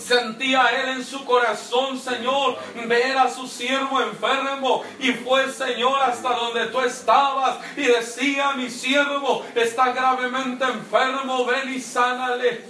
[0.00, 4.82] Sentía él en su corazón, Señor, ver a su siervo enfermo.
[4.98, 7.58] Y fue, Señor, hasta donde tú estabas.
[7.76, 12.64] Y decía, mi siervo está gravemente enfermo, ven y sánale.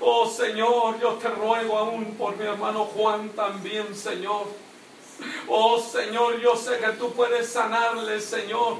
[0.00, 4.65] Oh Señor, yo te ruego aún por mi hermano Juan también, Señor.
[5.48, 8.78] Oh Señor, yo sé que tú puedes sanarle, Señor.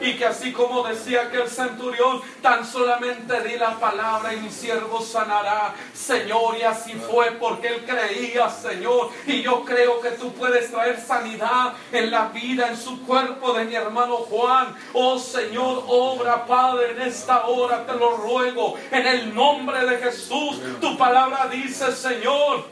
[0.00, 5.00] Y que así como decía aquel centurión, tan solamente di la palabra y mi siervo
[5.00, 5.74] sanará.
[5.92, 9.10] Señor, y así fue porque él creía, Señor.
[9.26, 13.64] Y yo creo que tú puedes traer sanidad en la vida, en su cuerpo de
[13.64, 14.74] mi hermano Juan.
[14.94, 18.74] Oh Señor, obra, Padre, en esta hora te lo ruego.
[18.90, 22.64] En el nombre de Jesús, tu palabra dice, Señor,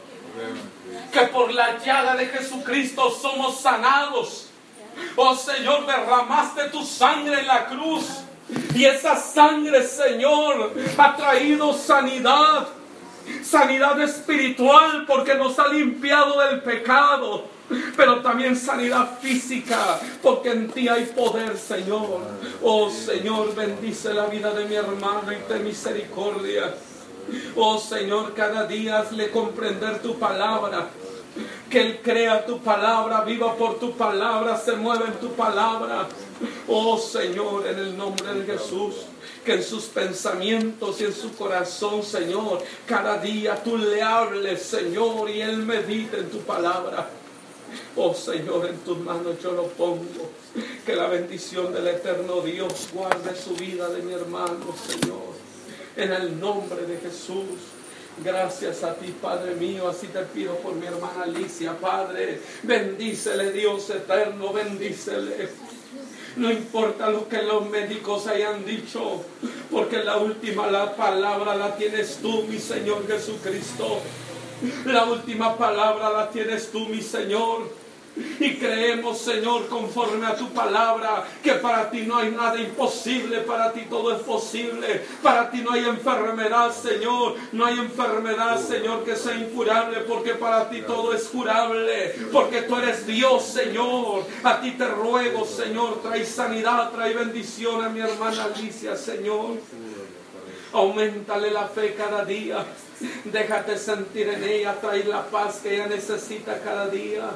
[1.12, 4.48] que por la llaga de Jesucristo somos sanados.
[5.16, 8.04] Oh Señor, derramaste tu sangre en la cruz.
[8.74, 12.68] Y esa sangre, Señor, ha traído sanidad.
[13.42, 17.44] Sanidad espiritual porque nos ha limpiado del pecado.
[17.96, 22.20] Pero también sanidad física porque en ti hay poder, Señor.
[22.62, 26.74] Oh Señor, bendice la vida de mi hermano y ten misericordia.
[27.56, 30.88] Oh Señor, cada día hazle comprender tu palabra
[31.70, 36.06] que Él crea tu palabra, viva por tu palabra, se mueva en tu palabra.
[36.68, 38.94] Oh Señor, en el nombre de Jesús,
[39.44, 45.28] que en sus pensamientos y en su corazón, Señor, cada día tú le hables, Señor,
[45.30, 47.08] y Él medite en tu palabra.
[47.96, 50.30] Oh Señor, en tus manos yo lo pongo.
[50.84, 55.35] Que la bendición del eterno Dios guarde su vida de mi hermano, Señor.
[55.96, 57.74] En el nombre de Jesús.
[58.24, 59.88] Gracias a ti, Padre mío.
[59.88, 62.40] Así te pido por mi hermana Alicia, Padre.
[62.62, 65.48] Bendícele, Dios eterno, bendícele.
[66.36, 69.22] No importa lo que los médicos hayan dicho,
[69.70, 74.00] porque la última la palabra la tienes tú, mi Señor Jesucristo.
[74.84, 77.70] La última palabra la tienes tú, mi Señor.
[78.16, 83.72] Y creemos, Señor, conforme a tu palabra, que para ti no hay nada imposible, para
[83.72, 85.02] ti todo es posible.
[85.22, 87.34] Para ti no hay enfermedad, Señor.
[87.52, 92.14] No hay enfermedad, Señor, que sea incurable, porque para ti todo es curable.
[92.32, 94.24] Porque tú eres Dios, Señor.
[94.42, 99.56] A ti te ruego, Señor, trae sanidad, trae bendición a mi hermana Alicia, Señor.
[100.72, 102.64] Aumentale la fe cada día.
[103.24, 107.30] Déjate sentir en ella, trae la paz que ella necesita cada día.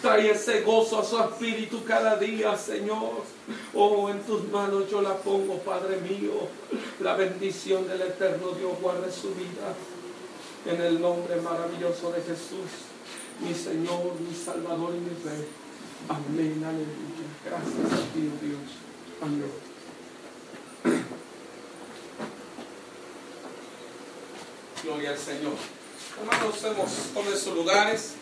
[0.00, 3.24] Trae ese gozo a su espíritu cada día, Señor.
[3.74, 6.48] Oh, en tus manos yo la pongo, Padre mío.
[7.00, 9.74] La bendición del eterno Dios guarde su vida.
[10.66, 12.70] En el nombre maravilloso de Jesús,
[13.40, 15.46] mi Señor, mi Salvador y mi Rey.
[16.08, 17.26] Amén, aleluya.
[17.44, 18.60] Gracias a ti, oh Dios.
[19.22, 19.50] Amén.
[24.82, 25.54] Gloria al Señor.
[26.20, 28.14] Hermanos, hemos tomado sus lugares.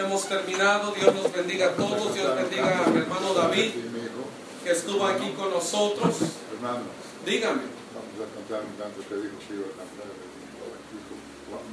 [0.00, 0.92] Hemos terminado.
[0.92, 2.14] Dios nos bendiga a todos.
[2.14, 3.72] Dios bendiga a mi hermano David,
[4.64, 6.16] que estuvo aquí con nosotros.
[6.54, 6.84] Hermano,
[7.24, 7.60] Dígame,
[7.92, 10.08] vamos a cantar un canto que dijo que iba a cantar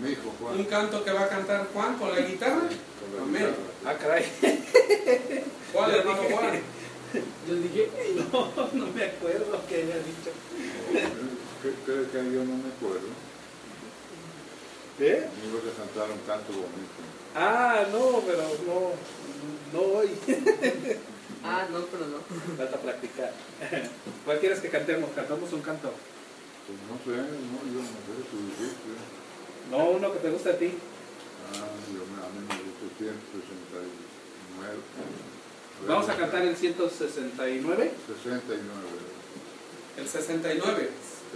[0.02, 0.60] mi hijo Juan.
[0.60, 2.68] un canto que va a cantar Juan con la guitarra.
[3.22, 3.56] Amén.
[3.86, 4.26] Ah, caray.
[5.72, 6.62] ¿Cuál, hermano Juan?
[7.48, 7.90] Yo dije,
[8.34, 10.32] no, no me acuerdo qué había dicho.
[11.64, 13.08] ¿Qué cree que yo no me acuerdo?
[15.00, 15.30] ¿Eh?
[15.40, 17.07] Me ibas a cantar un canto bonito.
[17.36, 18.92] Ah, no, pero no,
[19.74, 20.10] no hoy.
[21.44, 22.18] Ah, no, pero no.
[22.58, 23.32] Falta practicar.
[24.26, 25.12] ¿Cuál quieres que cantemos?
[25.16, 25.94] Cantamos un canto.
[26.68, 28.92] Pues no sé, no, yo no sé, tú dijiste.
[29.72, 30.74] No, uno que te guste a ti.
[31.54, 33.88] Ah, yo me, a mí me gusta 169.
[35.88, 37.92] Vamos a cantar el 169.
[38.08, 38.82] 69.
[39.98, 40.90] El 69.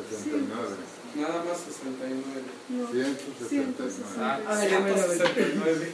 [0.09, 0.90] 69.
[1.15, 2.41] Nada más 69.
[2.67, 4.03] 169.
[4.19, 5.91] Ah, Ah, ya me lo 169.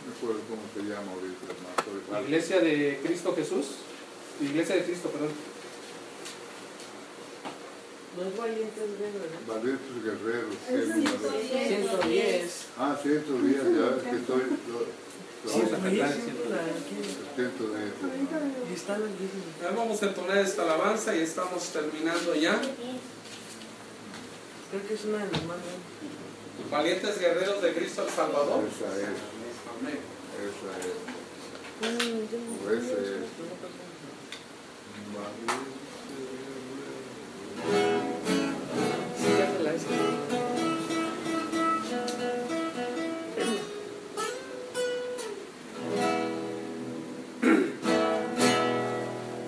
[0.00, 2.22] No me acuerdo cómo se llama ahorita, falso.
[2.26, 3.66] Iglesia de Cristo Jesús.
[4.40, 5.30] Iglesia de Cristo, perdón.
[8.16, 9.46] No es valientes guerreros.
[9.46, 10.54] Valientes guerreros.
[10.68, 11.98] Es qué número.
[12.02, 12.66] 110.
[12.78, 14.42] Ah, 110, ya es que estoy.
[15.42, 16.60] Vamos a cantar el 110.
[17.36, 17.92] 110.
[18.68, 19.44] Y está larguísimo.
[19.62, 22.60] Ya vamos a entonar esta alabanza y estamos terminando ya.
[24.70, 26.70] Creo que es una de las más grandes.
[26.70, 28.64] Valientes guerreros de Cristo el Salvador.
[28.64, 29.08] Esa es,
[29.80, 29.98] Amén.
[30.38, 30.94] esa es.
[31.80, 33.30] Mm, yo O ese es.
[39.18, 39.86] Sí, ya me la hice.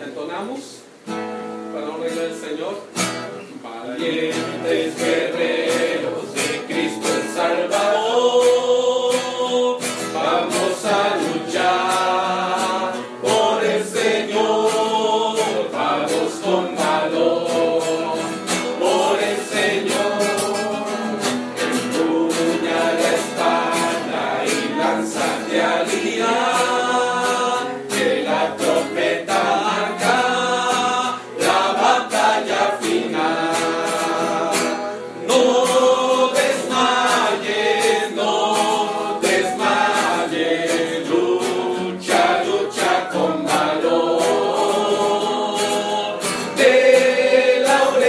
[0.04, 0.81] Entonamos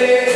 [0.03, 0.32] Yeah.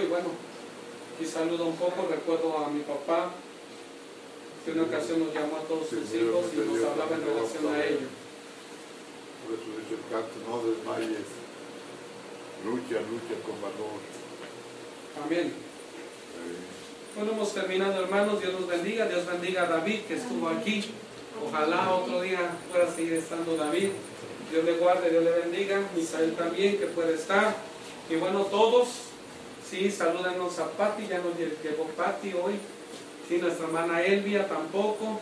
[0.00, 0.30] y bueno,
[1.18, 3.32] quizá saludo un poco, recuerdo a mi papá,
[4.64, 7.84] que una ocasión nos llamó a todos sus hijos y nos hablaba en relación a
[7.84, 8.06] ello.
[9.42, 11.28] Por eso dice el canto, no desmayes,
[12.64, 13.98] lucha, lucha con valor.
[15.24, 15.52] Amén.
[17.16, 20.84] Bueno, hemos terminado hermanos, Dios los bendiga, Dios bendiga a David que estuvo aquí.
[21.44, 23.90] Ojalá otro día pueda seguir estando David.
[24.50, 25.80] Dios le guarde, Dios le bendiga.
[25.94, 27.54] Misael también que puede estar.
[28.08, 29.11] Y bueno, todos
[29.72, 32.52] Sí, salúdanos a Patti, ya nos llegó Patti hoy.
[33.26, 35.18] Sí, nuestra hermana Elvia tampoco.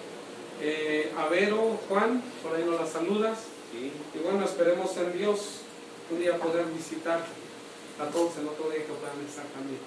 [0.61, 3.38] Eh, a Vero, Juan, por ahí nos las saludas.
[3.72, 5.61] Y bueno, esperemos en Dios
[6.11, 7.20] un día poder visitar
[8.01, 9.78] a todos el otro día que puedan estar también.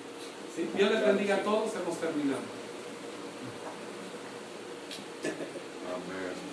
[0.56, 0.70] ¿Sí?
[0.78, 2.40] Dios les bendiga a todos, hemos terminado.
[5.92, 6.53] Amén.